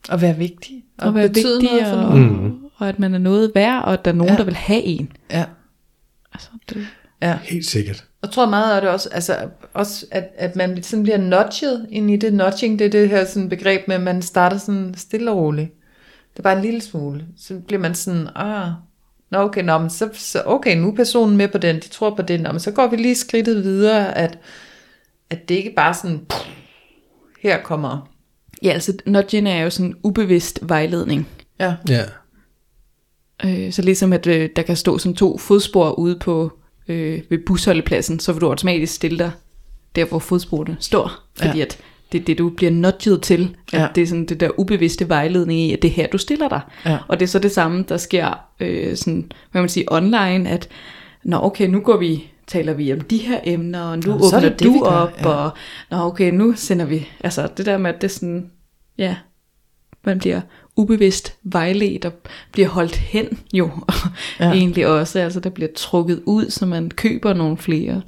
[0.08, 0.84] Og være vigtig.
[0.98, 2.18] Og at være vigtig, noget for og.
[2.18, 2.58] Mm.
[2.76, 4.38] og at man er noget værd, og at der er nogen, ja.
[4.38, 5.12] der vil have en.
[5.30, 5.44] Ja.
[6.32, 6.86] Altså, det,
[7.22, 7.38] Ja.
[7.42, 8.04] helt sikkert.
[8.22, 12.10] Jeg tror meget af det også, altså også at, at man sådan bliver nudget ind
[12.10, 12.34] i det.
[12.34, 15.70] Nudging, det er det her sådan begreb med, at man starter sådan stille og roligt.
[16.32, 17.24] Det er bare en lille smule.
[17.36, 18.70] Så bliver man sådan, ah,
[19.30, 22.14] nå okay, nå, men så, så, okay, nu er personen med på den, de tror
[22.14, 24.38] på den, nå, men så går vi lige skridtet videre, at,
[25.30, 26.48] at det ikke bare sådan, pff,
[27.42, 28.10] her kommer,
[28.62, 31.28] ja, altså, nudging er jo sådan ubevidst vejledning.
[31.60, 32.04] ja, Ja.
[33.44, 36.58] Øh, så ligesom at øh, der kan stå som to fodspor ude på
[36.88, 39.30] øh, ved busholdepladsen, så vil du automatisk stille dig
[39.96, 41.10] der, hvor fodsporene står.
[41.36, 41.64] Fordi Ja.
[41.64, 41.78] at
[42.12, 43.56] det er det, du bliver nudget til.
[43.72, 43.88] At Ja.
[43.94, 46.60] det er sådan det der ubevidste vejledning i, at det er her, du stiller dig.
[46.86, 46.98] Ja.
[47.08, 50.68] Og det er så det samme, der sker øh, sådan, hvad man sige, online, at
[51.24, 54.40] nå okay, nu går vi taler vi om de her emner, og nu er åbner
[54.40, 55.28] det det, du gør, op, ja.
[55.28, 55.50] og
[55.90, 58.50] nå okay, nu sender vi, altså det der med, at det er sådan,
[58.98, 59.16] ja,
[60.04, 60.40] man bliver
[60.78, 62.12] ubevidst vejledt og
[62.52, 63.70] bliver holdt hen jo
[64.40, 64.52] Ja.
[64.58, 68.02] egentlig også, altså der bliver trukket ud, så man køber nogle flere.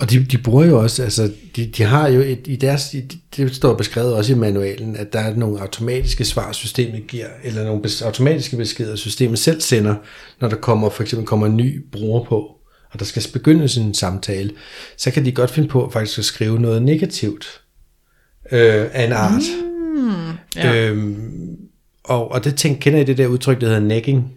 [0.00, 2.96] Og de, de bruger jo også, altså de, de har jo et, i deres,
[3.36, 7.64] det står beskrevet også i manualen, at der er nogle automatiske svar, systemet giver, eller
[7.64, 9.94] nogle bes, automatiske beskeder, systemet selv sender,
[10.40, 12.50] når der kommer, for eksempel kommer en ny bruger på.
[12.92, 14.50] og der skal begyndes en samtale,
[14.96, 17.62] så kan de godt finde på faktisk at skrive noget negativt
[18.52, 19.42] øh, af en art.
[19.62, 19.73] Mm,
[20.56, 20.74] ja.
[20.74, 21.56] øhm,
[22.04, 24.32] og, og det tænk, kender I det der udtryk, der hedder nagging?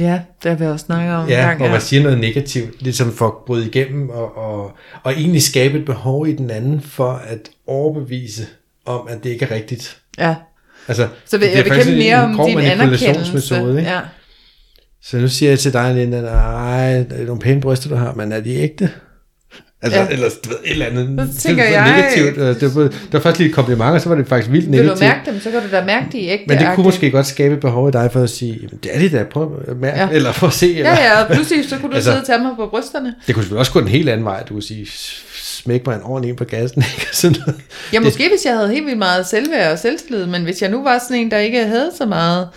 [0.00, 1.28] Ja, det har vi også snakket om.
[1.28, 4.72] Ja, gang, hvor man siger noget negativt, ligesom for at bryde igennem, og, og,
[5.02, 8.46] og egentlig skabe et behov i den anden, for at overbevise
[8.86, 10.00] om, at det ikke er rigtigt.
[10.18, 10.34] ja.
[10.88, 13.56] Altså, Så vil, det jeg vil kæmpe en mere om din anerkendelse.
[13.56, 13.80] ikke?
[13.82, 14.00] Ja.
[15.02, 18.14] Så nu siger jeg til dig, Linda, nej, det er nogle pæne bryster, du har,
[18.14, 18.90] men er de ægte?
[19.82, 20.04] Altså, Ja.
[20.04, 20.10] ja.
[20.12, 21.30] eller du ved, et eller andet.
[21.34, 22.38] Så tænker det var jeg- negativt.
[22.38, 24.70] og Det var, det var først lige et kompliment, og så var det faktisk vildt
[24.72, 25.00] Vil du negativt.
[25.00, 26.44] mærke dem, så kan du da mærke de ægte.
[26.48, 28.90] men det kunne måske godt skabe et behov i dig for at sige, jamen, det
[28.94, 30.08] er det da, prøv at mærke, Ja.
[30.10, 30.74] eller for at se.
[30.74, 30.90] Eller.
[30.90, 33.14] Ja, ja, og pludselig så kunne du Altså- sidde og tage mig på brysterne.
[33.26, 34.42] Det kunne selvfølgelig også gå den helt anden vej.
[34.42, 34.86] Du kunne sige,
[35.42, 36.82] smæk mig en ordentlig en på gassen.
[36.98, 37.08] Ikke?
[37.12, 37.60] Sådan noget.
[37.92, 40.82] Ja, måske hvis jeg havde helt vildt meget selvværd og selvtillid, men hvis jeg nu
[40.82, 42.48] var sådan en, der ikke havde så meget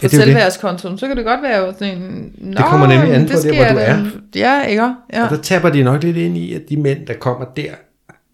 [0.00, 0.24] på Ja, det det.
[0.24, 2.32] selvværdskontoen, så kan det godt være sådan en...
[2.38, 4.06] Nå, Det kommer nemlig an det på der, skal hvor du er.
[4.34, 4.82] Ja, ikke?
[5.12, 5.24] Ja.
[5.24, 7.70] Og der taber de nok lidt ind i, at de mænd, der kommer der,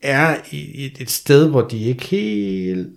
[0.02, 2.88] er i et, et sted, hvor de ikke helt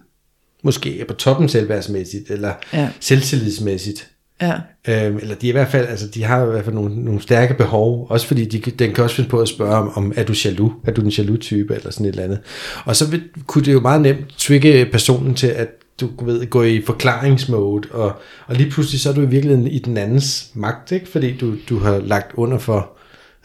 [0.63, 2.79] måske er på toppen selvværdsmæssigt, eller Ja.
[2.81, 2.89] ja.
[2.99, 4.07] selvtillidsmæssigt.
[4.41, 4.53] ja.
[4.87, 7.53] Øhm, eller de i hvert fald, altså de har i hvert fald nogle, nogle stærke
[7.53, 10.33] behov, også fordi de, den kan også finde på at spørge om, om er du
[10.45, 10.71] jaloux?
[10.87, 12.39] Er du den jaloux type, eller sådan et eller andet.
[12.85, 15.67] Og så vil, kunne det jo meget nemt trigge personen til, at
[16.01, 18.13] du ved, gå i forklaringsmode, og,
[18.47, 21.07] og lige pludselig så er du i virkeligheden i den andens magt, ikke?
[21.07, 22.97] fordi du, du har lagt under for,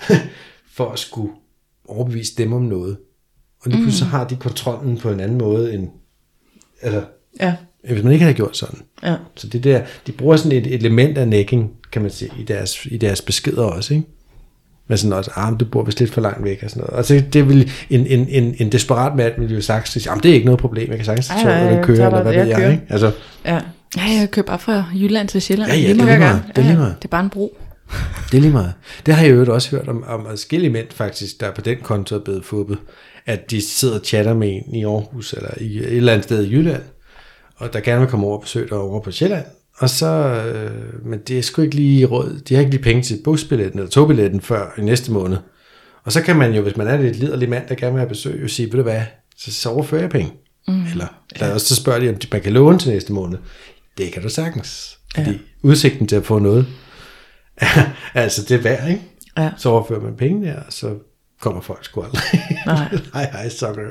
[0.76, 1.32] for at skulle
[1.88, 2.96] overbevise dem om noget.
[3.60, 5.88] Og lige pludselig så har de kontrollen på en anden måde, end,
[6.82, 7.04] altså,
[7.40, 7.54] Ja.
[7.88, 8.80] hvis man ikke havde gjort sådan.
[9.02, 9.16] Ja.
[9.36, 12.86] Så det der, de bruger sådan et element af necking, kan man sige, i deres,
[12.86, 14.06] i deres beskeder også, ikke?
[14.88, 16.96] Men sådan også, ah, du bor vist lidt for langt væk og sådan noget.
[16.96, 20.22] Og så det vil en, en, en, en desperat mand ville jo sagt, sige, jamen
[20.22, 22.40] det er ikke noget problem, jeg kan sagtens tage toget eller køre, eller hvad ved
[22.40, 22.70] jeg jeg, kører.
[22.70, 22.82] ikke?
[22.88, 23.12] Altså,
[23.44, 23.60] Ja.
[23.96, 25.70] Ja, jeg kører bare fra Jylland til Sjælland.
[25.72, 26.42] ja, ja, det er lige meget.
[26.56, 26.94] Det er lige meget.
[26.98, 27.56] Det er bare en bro.
[28.30, 28.72] Det er lige meget.
[29.06, 32.14] Det har jeg jo også hørt om, om adskillige mænd faktisk, der på den konto
[32.14, 32.78] er blevet fubbet,
[33.26, 36.44] at de sidder og chatter med en i Aarhus, eller i et eller andet sted
[36.44, 36.82] i Jylland,
[37.56, 39.44] og der gerne vil komme over og besøge dig over på Sjælland,
[39.78, 43.02] og så, øh, men det er sgu ikke lige råd, de har ikke lige penge
[43.02, 45.36] til busbilletten eller togbilletten før i næste måned.
[46.04, 48.08] Og så kan man jo, hvis man er lidt liderlig mand, der gerne vil have
[48.08, 49.02] besøg, jo sige, ved du hvad,
[49.36, 50.32] så, så overfører jeg penge.
[50.68, 50.84] Mm.
[50.84, 53.38] Eller, eller også så spørger de, om man kan låne til næste måned.
[53.98, 54.98] Det kan du sagtens.
[55.14, 55.38] Fordi ja.
[55.62, 56.66] udsigten til at få noget,
[58.14, 59.02] altså det er værd, ikke?
[59.38, 59.50] Ja.
[59.56, 60.94] Så overfører man penge der, og så
[61.40, 62.22] kommer folk sgu aldrig.
[62.66, 62.88] Nej.
[63.14, 63.90] hej, hej, sucker.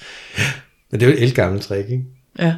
[0.90, 2.04] Men det er jo et elgammelt trick, ikke?
[2.38, 2.54] Ja.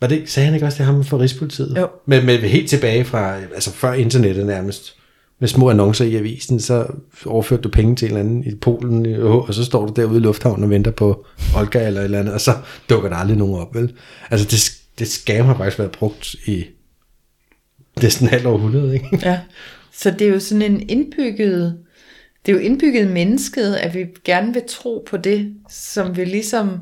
[0.00, 1.74] Var det, sagde han ikke også, det ham fra Rigspolitiet?
[1.76, 1.88] Jo.
[2.06, 4.96] Men, men helt tilbage fra, altså før internettet nærmest,
[5.38, 6.86] med små annoncer i avisen, så
[7.26, 10.20] overførte du penge til en eller anden i Polen, og så står du derude i
[10.20, 11.26] lufthavnen og venter på
[11.56, 12.52] Olga eller et eller andet, og så
[12.90, 13.92] dukker der aldrig nogen op, vel?
[14.30, 16.64] Altså det, det scam har faktisk været brugt i
[18.02, 19.18] næsten halv århundrede, ikke?
[19.22, 19.40] Ja.
[19.92, 21.78] Så det er jo sådan en indbygget,
[22.46, 26.80] det er jo indbygget mennesket, at vi gerne vil tro på det, som vi ligesom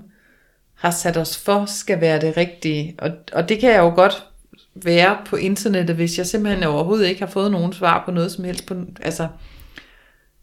[0.85, 2.95] har sat os for, skal være det rigtige.
[2.99, 4.27] Og, og det kan jeg jo godt
[4.75, 8.45] være på internettet, hvis jeg simpelthen overhovedet ikke har fået nogen svar på noget som
[8.45, 8.67] helst.
[8.67, 9.29] På, altså,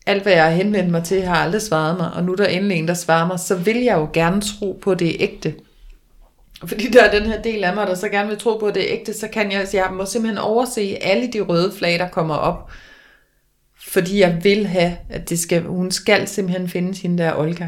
[0.05, 2.45] alt hvad jeg har henvendt mig til, har aldrig svaret mig, og nu er der
[2.45, 5.15] endelig en, der svarer mig, så vil jeg jo gerne tro på, at det er
[5.19, 5.55] ægte.
[6.65, 8.75] Fordi der er den her del af mig, der så gerne vil tro på, at
[8.75, 12.07] det er ægte, så kan jeg, jeg må simpelthen overse alle de røde flag, der
[12.07, 12.71] kommer op.
[13.79, 17.67] Fordi jeg vil have, at det skal, hun skal simpelthen finde hende der Olga.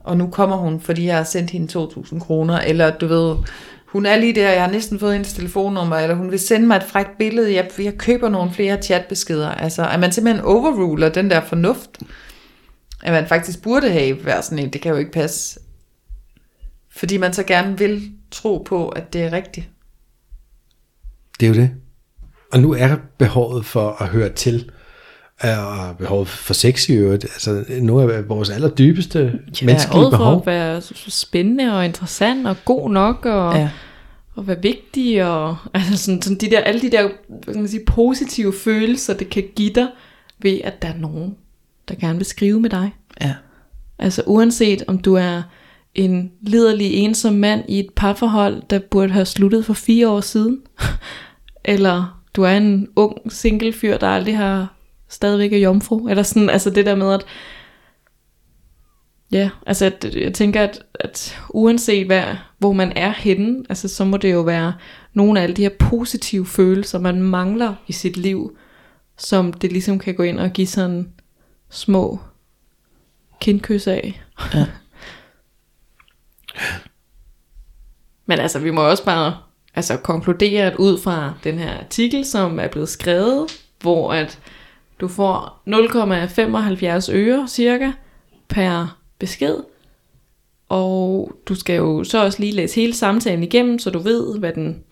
[0.00, 3.36] Og nu kommer hun, fordi jeg har sendt hende 2.000 kroner, eller du ved,
[3.86, 6.76] hun er lige der, jeg har næsten fået hendes telefonnummer, eller hun vil sende mig
[6.76, 9.48] et frækt billede, jeg, jeg køber nogle flere chatbeskeder.
[9.48, 11.90] Altså, at man simpelthen overruler den der fornuft,
[13.02, 15.60] at man faktisk burde have været sådan en, det kan jo ikke passe.
[16.96, 19.68] Fordi man så gerne vil tro på, at det er rigtigt.
[21.40, 21.70] Det er jo det.
[22.52, 24.70] Og nu er behovet for at høre til,
[25.42, 27.24] og behovet for sex i øvrigt.
[27.24, 29.18] Altså nogle af vores allerdybeste
[29.60, 30.38] ja, menneskelige behov.
[30.40, 33.60] at være spændende og interessant og god nok og, Ja.
[33.60, 33.70] ja.
[34.34, 37.68] og være vigtig og altså sådan, sådan de der, alle de der hvad kan man
[37.70, 39.86] sige, positive følelser, det kan give dig
[40.38, 41.36] ved, at der er nogen,
[41.88, 42.94] der gerne vil skrive med dig.
[43.20, 43.34] Ja.
[43.98, 45.42] Altså uanset om du er
[45.94, 50.58] en liderlig ensom mand i et parforhold, der burde have sluttet for fire år siden,
[51.64, 54.74] eller du er en ung single fyr, der aldrig har
[55.10, 57.24] stadigvæk er jomfru, eller sådan, altså det der med, at
[59.32, 62.24] ja, altså at, jeg tænker, at, at uanset hvad,
[62.58, 64.74] hvor man er henne, altså så må det jo være
[65.14, 68.56] nogle af alle de her positive følelser, man mangler i sit liv,
[69.18, 71.12] som det ligesom kan gå ind og give sådan
[71.70, 72.18] små
[73.40, 74.22] kindkys af.
[74.54, 74.66] Ja.
[78.26, 79.36] Men altså, vi må også bare
[79.74, 83.50] altså, konkludere, at ud fra den her artikel, som er blevet skrevet,
[83.80, 84.38] hvor at
[85.00, 85.62] du får
[87.08, 87.92] 0,75 øre cirka
[88.48, 89.56] per besked.
[90.68, 94.52] Og du skal jo så også lige læse hele samtalen igennem, så du ved, hvad
[94.52, 94.84] den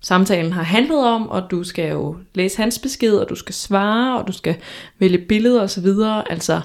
[0.00, 4.20] samtalen har handlet om, og du skal jo læse hans besked, og du skal svare,
[4.20, 4.56] og du skal
[4.98, 5.86] vælge billeder osv.
[6.30, 6.60] Altså,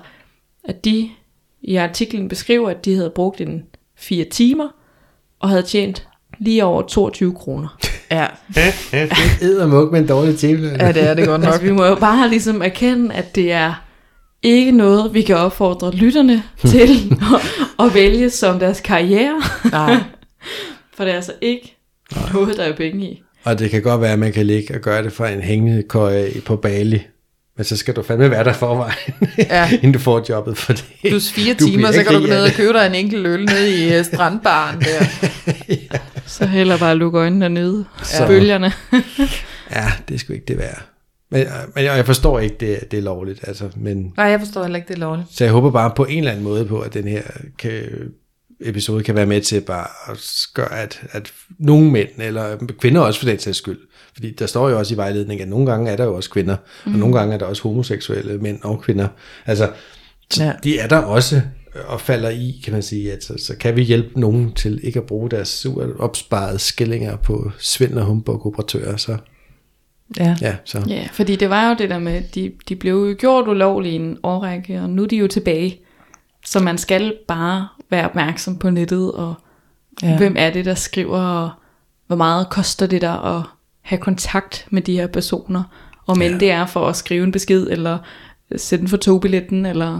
[0.63, 1.09] at de
[1.61, 4.69] i artiklen beskriver, at de havde brugt en fire timer,
[5.39, 6.07] og havde tjent
[6.39, 7.77] lige over 22 kroner.
[8.11, 8.25] Ja,
[9.41, 10.67] Eddermuk med en dårlig time.
[10.79, 11.47] ja det er det godt nok.
[11.53, 13.73] Altså, vi må jo bare ligesom erkende, at det er
[14.43, 16.89] ikke noget, vi kan opfordre lytterne til at,
[17.87, 19.41] at vælge som deres karriere.
[19.71, 19.95] Nej.
[20.95, 21.75] For det er altså ikke
[22.33, 23.21] noget, der er penge i.
[23.43, 26.31] Og det kan godt være, at man kan ligge og gøre det fra en hængekøje
[26.45, 27.01] på Bali.
[27.57, 28.93] Men så skal du fandme være der forvejen,
[29.37, 29.69] Ja.
[29.73, 30.85] inden du får jobbet for det.
[31.07, 32.55] Plus fire Du timer, så kan du gå ned og det.
[32.55, 35.05] købe dig en enkelt øl nede i øh, strandbaren der.
[36.37, 38.71] Så heller bare lukke øjnene nyde Så- bølgerne.
[39.71, 40.75] Ja, det skulle ikke det være.
[41.31, 43.39] Men, men jeg jeg forstår ikke, det, det er lovligt.
[43.47, 45.27] Altså, men, Nej, jeg forstår heller ikke, det er lovligt.
[45.31, 47.21] så jeg håber bare på en eller anden måde på, at den her
[47.59, 47.83] kan,
[48.61, 50.17] episode kan være med til bare at
[50.53, 53.79] gøre, at, at nogle mænd, eller kvinder også for den sags skyld,
[54.13, 56.55] fordi der står jo også i vejledningen, at nogle gange er der jo også kvinder,
[56.85, 56.93] mm.
[56.93, 59.07] og nogle gange er der også homoseksuelle mænd og kvinder.
[59.45, 59.69] Altså,
[60.31, 60.49] så Ja.
[60.49, 60.53] ja.
[60.63, 61.41] de er der også
[61.87, 64.99] og falder i, kan man sige, at så, så kan vi hjælpe nogen til ikke
[64.99, 65.65] at bruge deres
[65.99, 69.17] opsparede skillinger på svindel og humbug operatører, så
[70.17, 70.35] Ja.
[70.41, 73.15] ja, så Ja, fordi det var jo det der med, at de, de blev jo
[73.19, 75.79] gjort ulovlige i en årrække, og nu er de jo tilbage.
[76.45, 79.33] Så man skal bare være opmærksom på nettet, og
[80.03, 80.17] Ja.
[80.17, 81.49] hvem er det, der skriver, og
[82.07, 83.43] hvor meget koster det der at
[83.81, 85.63] have kontakt med de her personer.
[86.07, 86.37] Om end Ja.
[86.39, 87.97] det er for at skrive en besked, eller
[88.55, 89.99] sætte den for togbilletten, eller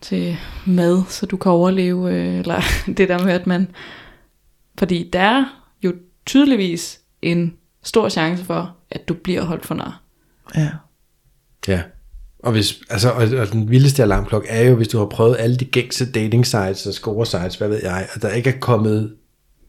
[0.00, 0.36] til
[0.66, 2.60] mad, så du kan overleve, øh, eller
[2.96, 3.70] det der med, at man...
[4.78, 5.44] Fordi der er
[5.82, 5.94] jo
[6.26, 10.02] tydeligvis en stor chance for, at du bliver holdt for nar.
[10.56, 10.68] ja.
[11.68, 11.82] Ja.
[12.38, 15.56] Og, hvis, altså, og, og den vildeste alarmklokke er jo, hvis du har prøvet alle
[15.56, 19.14] de gængse dating sites og score sites, hvad ved jeg, og der ikke er kommet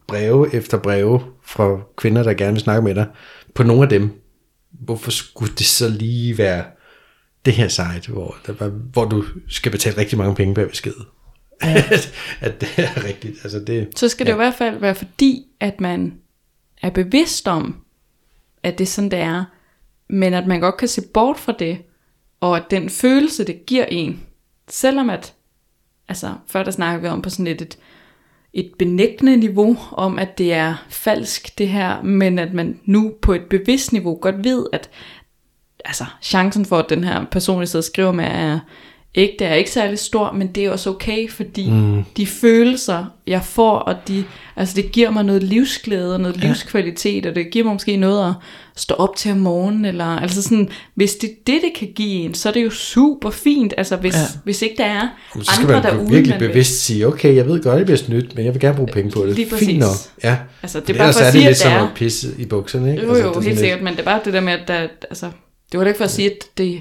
[0.08, 3.06] breve efter breve fra kvinder, der gerne vil snakke med dig,
[3.54, 4.22] på nogle af dem,
[4.70, 6.64] hvorfor skulle det så lige være
[7.44, 10.94] det her site, hvor, der, hvor du skal betale rigtig mange penge per besked?
[11.60, 13.38] at, at det er rigtigt.
[13.42, 16.14] Altså det, Så skal det jo i hvert fald være fordi, at man
[16.82, 17.76] er bevidst om,
[18.62, 19.44] at det er sådan, det er,
[20.08, 21.78] men at man godt kan se bort fra det,
[22.40, 24.20] og at den følelse, det giver en,
[24.68, 25.34] selvom at,
[26.08, 27.78] altså før der snakker vi om på sådan et, et,
[28.52, 33.32] et benægtende niveau, om at det er falsk det her, men at man nu på
[33.32, 34.90] et bevidst niveau godt ved, at
[35.84, 38.58] altså, chancen for, at den her person, jeg sidder og skriver med, er
[39.14, 42.04] ægte, er ikke særlig stor, men det er også okay, fordi mm.
[42.16, 44.24] de følelser, jeg får, og de,
[44.56, 46.46] altså det giver mig noget livsglæde og noget ja.
[46.46, 48.34] livskvalitet, og det giver mig måske noget at
[48.76, 52.34] stå op til om morgenen, eller altså sådan, hvis det det, det kan give en,
[52.34, 54.18] så er det jo super fint, altså hvis, ja.
[54.44, 55.08] Hvis ikke der er
[55.42, 57.86] så skal andre man derude, virkelig man vil- bevidst sige, okay, jeg ved godt, det
[57.86, 59.34] bliver snydt, men jeg vil gerne bruge penge på det.
[59.36, 59.88] Lige Fint nok.
[59.88, 60.10] præcis.
[60.24, 60.36] Ja.
[60.62, 62.28] Altså, det er bare for at er det sige, lidt at som der at pisse
[62.38, 63.02] i bukserne, ikke?
[63.02, 64.68] Jo, Altså, jo, det er helt sikkert, men det er bare det der med, at
[64.68, 65.26] der, altså,
[65.72, 66.80] det var da ikke for at sige, at det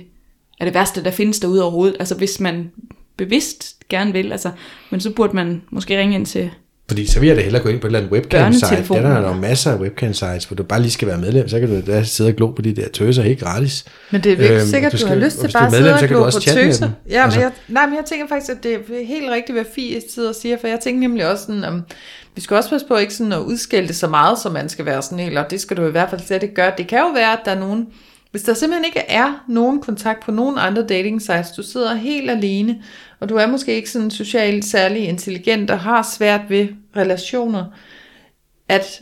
[0.59, 1.95] er det værste, der findes derude overhovedet.
[1.99, 2.71] Altså, hvis man
[3.17, 4.51] bevidst gerne vil, altså,
[4.89, 6.49] men så burde man måske ringe ind til,
[6.87, 8.83] Fordi så vil jeg da hellere gå ind på et eller andet webcam-site.
[8.89, 11.47] Der er der jo masser af webcam-sites, hvor du bare lige skal være medlem.
[11.49, 13.85] Så kan du da sidde og glo på de der tøser helt gratis.
[14.11, 15.93] Men det er virkelig Øhm, sikkert, du du, har skal- lyst til bare at sidde
[15.93, 16.89] og glo på tøser.
[17.09, 17.39] Ja, men Altså.
[17.39, 20.35] jeg, nej, men jeg tænker faktisk, at det er helt rigtigt, hvad Fie sidder og
[20.35, 21.81] siger, for jeg tænker nemlig også sådan, um,
[22.35, 24.85] vi skal også passe på ikke sådan at udskælde det så meget, som man skal
[24.85, 26.71] være sådan helt, og det skal du i hvert fald slet ikke gøre.
[26.77, 27.87] Det kan jo være, at der er nogen,
[28.31, 32.31] hvis der simpelthen ikke er nogen kontakt på nogen andre dating sites, du sidder helt
[32.31, 32.83] alene,
[33.19, 37.65] og du er måske ikke sådan socialt særlig intelligent og har svært ved relationer,
[38.67, 39.01] at,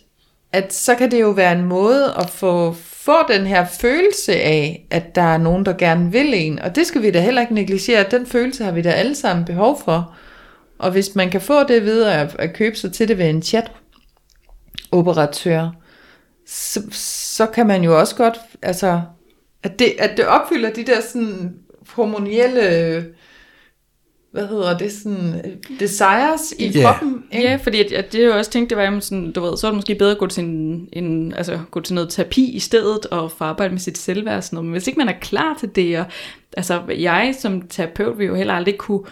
[0.51, 4.88] at så kan det jo være en måde at få, få den her følelse af,
[4.89, 6.59] at der er nogen, der gerne vil en.
[6.59, 8.05] Og det skal vi da heller ikke negligere.
[8.11, 10.15] Den følelse har vi da alle sammen behov for.
[10.80, 13.41] Og hvis man kan få det ved at, at købe sig til det ved en
[13.41, 15.69] chat-operatør,
[16.47, 19.01] så, så kan man jo også godt, altså,
[19.72, 21.55] at det, at det opfylder de der sådan
[21.89, 23.05] hormonielle,
[24.32, 25.41] hvad hedder det, sådan,
[25.80, 26.82] desires i Ja.
[26.91, 27.24] kroppen.
[27.32, 27.47] ikke?
[27.47, 29.68] Ja, fordi at, at det jeg også tænkte, det var, jamen sådan, du ved, så
[29.68, 32.59] er det måske bedre at gå til, en, en, altså, gå til noget terapi i
[32.59, 34.65] stedet, og få arbejde med sit selvværd og sådan noget.
[34.65, 36.05] Men hvis ikke man er klar til det, og,
[36.57, 39.03] altså jeg som terapeut vil jo heller aldrig kunne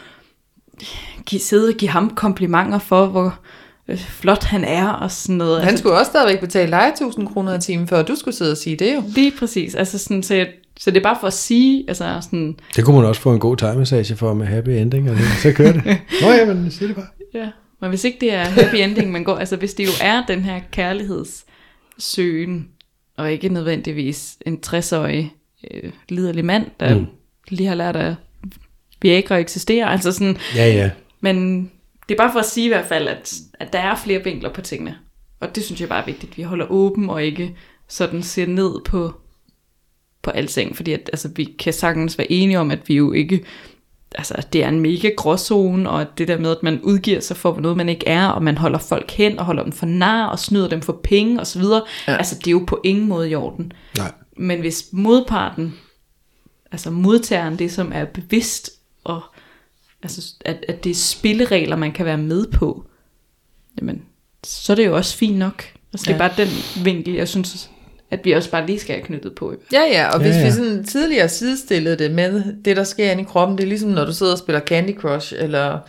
[1.26, 3.39] give, sidde og give ham komplimenter for, hvor
[3.88, 5.64] øh, flot han er og sådan noget.
[5.64, 8.58] Han skulle også stadigvæk betale dig 1000 kroner i timen, før du skulle sidde og
[8.58, 9.04] sige det jo.
[9.08, 9.76] Lige præcis.
[9.76, 10.48] Altså sådan, så, jeg,
[10.80, 13.40] så det er bare for at sige, altså sådan, Det kunne man også få en
[13.40, 15.10] god time for med happy ending.
[15.10, 15.26] Og det.
[15.42, 15.84] Så kører det.
[16.22, 17.08] Nå ja, men sig det bare.
[17.34, 17.50] Ja,
[17.82, 20.42] men hvis ikke det er happy ending, man går, altså hvis det jo er den
[20.42, 22.68] her kærlighedssøgen,
[23.18, 25.34] og ikke nødvendigvis en 60-årig
[25.72, 27.06] øh, liderlig mand, der mm.
[27.50, 28.16] lige har lært, at
[29.02, 29.88] Viagra eksisterer.
[29.88, 30.90] Altså sådan, Ja, ja.
[31.22, 31.72] men
[32.10, 34.53] det er bare for at sige i hvert fald, at, at der er flere vinkler
[34.53, 34.97] på tingene.
[35.39, 37.56] Og det synes jeg bare er vigtigt, at vi holder åben og ikke
[37.88, 39.14] sådan ser ned på,
[40.22, 40.76] på alting.
[40.76, 43.45] Fordi at, altså, vi kan sagtens være enige om, at vi jo ikke...
[44.18, 47.60] Altså, det er en mega gråzone, og det der med, at man udgiver sig for
[47.60, 50.39] noget, man ikke er, og man holder folk hen, og holder dem for nar, og
[50.39, 51.62] snyder dem for penge, osv.
[51.62, 51.82] Ja.
[52.16, 53.72] Altså, det er jo på ingen måde i orden.
[53.97, 54.12] Nej.
[54.38, 55.76] Men hvis modparten,
[56.72, 58.72] altså modtageren, det som er bevidst,
[59.03, 59.22] og
[60.06, 62.86] altså, at, at det er spilleregler, man kan være med på,
[63.82, 64.01] jamen,
[64.43, 65.64] så er det jo også fint nok.
[65.93, 66.28] Altså, det er Ja.
[66.30, 67.70] bare den vinkel, jeg synes,
[68.12, 69.53] at vi også bare lige skal have knyttet på.
[69.74, 70.45] Ja, ja, og Ja, hvis ja.
[70.45, 73.89] vi sådan tidligere sidestillede det med det, der sker inde i kroppen, det er ligesom
[73.89, 75.80] når du sidder og spiller Candy Crush, eller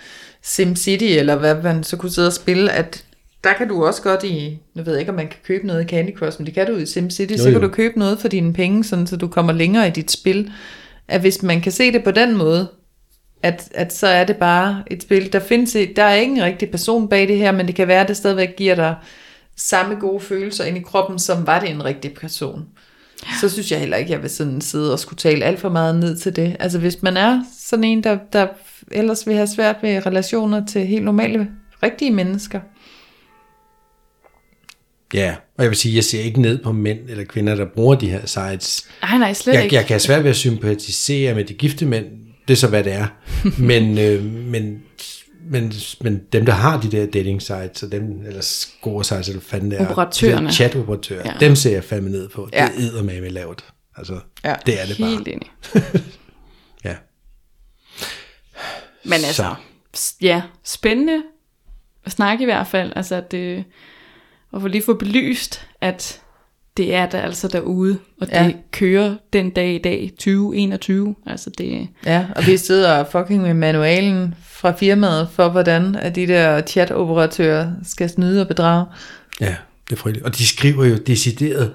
[0.42, 3.04] SimCity, eller hvad man så kunne sidde og spille, at
[3.44, 5.84] der kan du også godt i, nu ved jeg ikke, om man kan købe noget
[5.84, 7.60] i Candy Crush, men det kan du i SimCity, Jo, så kan jo.
[7.60, 10.52] du købe noget for dine penge, sådan, så du kommer længere i dit spil.
[11.08, 12.68] At hvis man kan se det på den måde,
[13.46, 16.42] at, at så er det bare et spil, der findes i, der er ikke en
[16.42, 18.94] rigtig person bag det her, men det kan være, at det stadigvæk giver dig
[19.56, 22.64] samme gode følelser ind i kroppen, som var det en rigtig person.
[23.40, 26.00] Så synes jeg heller ikke, jeg vil sådan sidde og skulle tale alt for meget
[26.00, 26.56] ned til det.
[26.60, 28.46] Altså hvis man er sådan en, der, der
[28.90, 31.48] ellers vil have svært ved relationer til helt normale,
[31.82, 32.60] rigtige mennesker.
[35.14, 37.94] Ja, og jeg vil sige, jeg ser ikke ned på mænd eller kvinder, der bruger
[37.94, 38.88] de her sites.
[39.02, 39.76] Nej, nej, slet Jeg, ikke.
[39.76, 42.06] jeg kan svært ved at sympatisere med de gifte mænd.
[42.48, 43.06] Det er så, hvad det er.
[43.58, 44.82] Men, øh, men,
[45.50, 49.40] men, men dem, der har de der dating sites, og dem, eller score sites, eller
[49.42, 49.86] fanden det er.
[49.90, 50.52] Operatørerne.
[50.52, 51.22] Chat-operatører.
[51.32, 51.46] Ja.
[51.46, 52.48] Dem ser jeg fandme ned på.
[52.52, 52.68] Ja.
[52.78, 53.64] Det er med lavt.
[53.96, 54.54] Altså, Ja.
[54.66, 55.10] det er det bare.
[55.10, 55.50] Helt enig.
[56.84, 56.94] Ja.
[59.04, 59.54] Men altså,
[59.96, 61.22] s- ja, spændende
[62.04, 62.92] at snakke i hvert fald.
[62.96, 63.64] Altså, at det,
[64.54, 66.20] at få lige få belyst, at
[66.76, 68.50] det er der altså derude, og det Ja.
[68.72, 71.14] kører den dag i dag, 2021.
[71.26, 76.26] Altså, det, Ja, og vi sidder fucking med manualen fra firmaet for, hvordan at de
[76.26, 78.84] der chat-operatører skal snyde og bedrage.
[79.40, 79.54] Ja,
[79.90, 80.26] det er frygteligt.
[80.26, 81.72] Og de skriver jo decideret,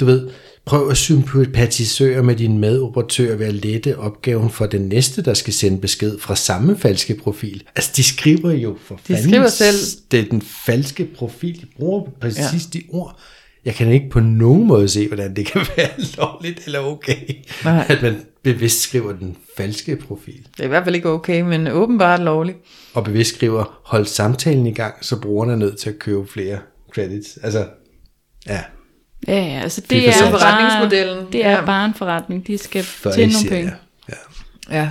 [0.00, 0.28] du ved,
[0.64, 5.52] prøv at sympatisere med din medoperatør ved at lette opgaven for den næste, der skal
[5.52, 7.62] sende besked fra samme falske profil.
[7.76, 9.76] Altså, de skriver jo for De skriver selv.
[10.10, 11.60] Det er den falske profil.
[11.60, 12.78] De bruger præcis ja.
[12.78, 13.18] de ord.
[13.68, 17.16] Jeg kan ikke på nogen måde se, hvordan det kan være lovligt eller okay,
[17.64, 17.86] Nej.
[17.88, 20.46] at man bevidst skriver den falske profil.
[20.56, 22.58] Det er i hvert fald ikke okay, men åbenbart lovligt.
[22.94, 26.58] Og bevidst skriver, hold samtalen i gang, så brugeren er nødt til at købe flere
[26.94, 27.38] credits.
[27.42, 27.66] Altså,
[28.46, 28.60] ja.
[29.28, 31.26] ja, ja, altså, det for er, bare, Forretningsmodellen.
[31.32, 31.64] det er Ja.
[31.64, 32.46] bare en forretning.
[32.46, 33.72] De skal For tjene nogle penge.
[34.08, 34.14] Ja.
[34.78, 34.90] Ja.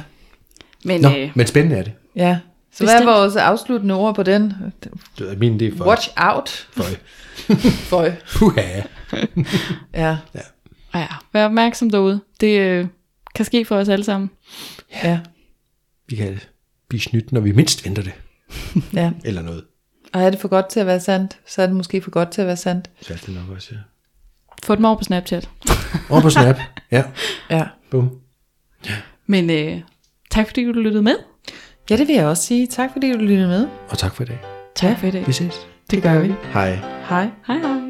[0.86, 1.94] Men, Nå, øh, men spændende er det.
[2.16, 2.38] Ja.
[2.78, 3.12] Så hvad er Bestemt.
[3.18, 4.54] vores afsluttende ord på den?
[5.18, 5.86] Det er min, det er for.
[5.88, 6.50] Watch out.
[6.72, 6.86] Føj.
[7.92, 8.12] Føj.
[8.36, 8.82] Puha.
[9.94, 10.18] Ja.
[10.96, 12.22] ja, vær opmærksom derude.
[12.42, 12.88] Det øh,
[13.36, 14.30] kan ske for os alle sammen.
[15.04, 15.20] Ja.
[16.10, 16.40] Vi kan
[16.88, 18.14] blive snydt, når vi mindst venter det.
[18.94, 19.12] ja.
[19.26, 19.64] Eller noget.
[20.14, 22.30] Og er det for godt til at være sandt, så er det måske for godt
[22.32, 22.90] til at være sandt.
[23.02, 23.78] Så er det nok også, ja.
[24.64, 25.50] Få dem over på Snapchat.
[26.10, 26.56] Over på Snap.
[26.92, 27.04] Ja,
[27.50, 27.64] Ja.
[27.92, 28.12] bum.
[29.26, 29.82] Men øh,
[30.32, 31.16] tak fordi du lyttede med.
[31.90, 32.68] Ja, det vil jeg også sige.
[32.68, 33.68] Tak fordi du lyttede med.
[33.90, 34.40] Og tak for i dag.
[34.76, 35.28] Tak for i dag.
[35.28, 35.68] Vi ses.
[35.92, 36.34] Det gør vi.
[36.54, 36.80] Hej.
[37.10, 37.30] Hej.
[37.48, 37.87] Hej hej.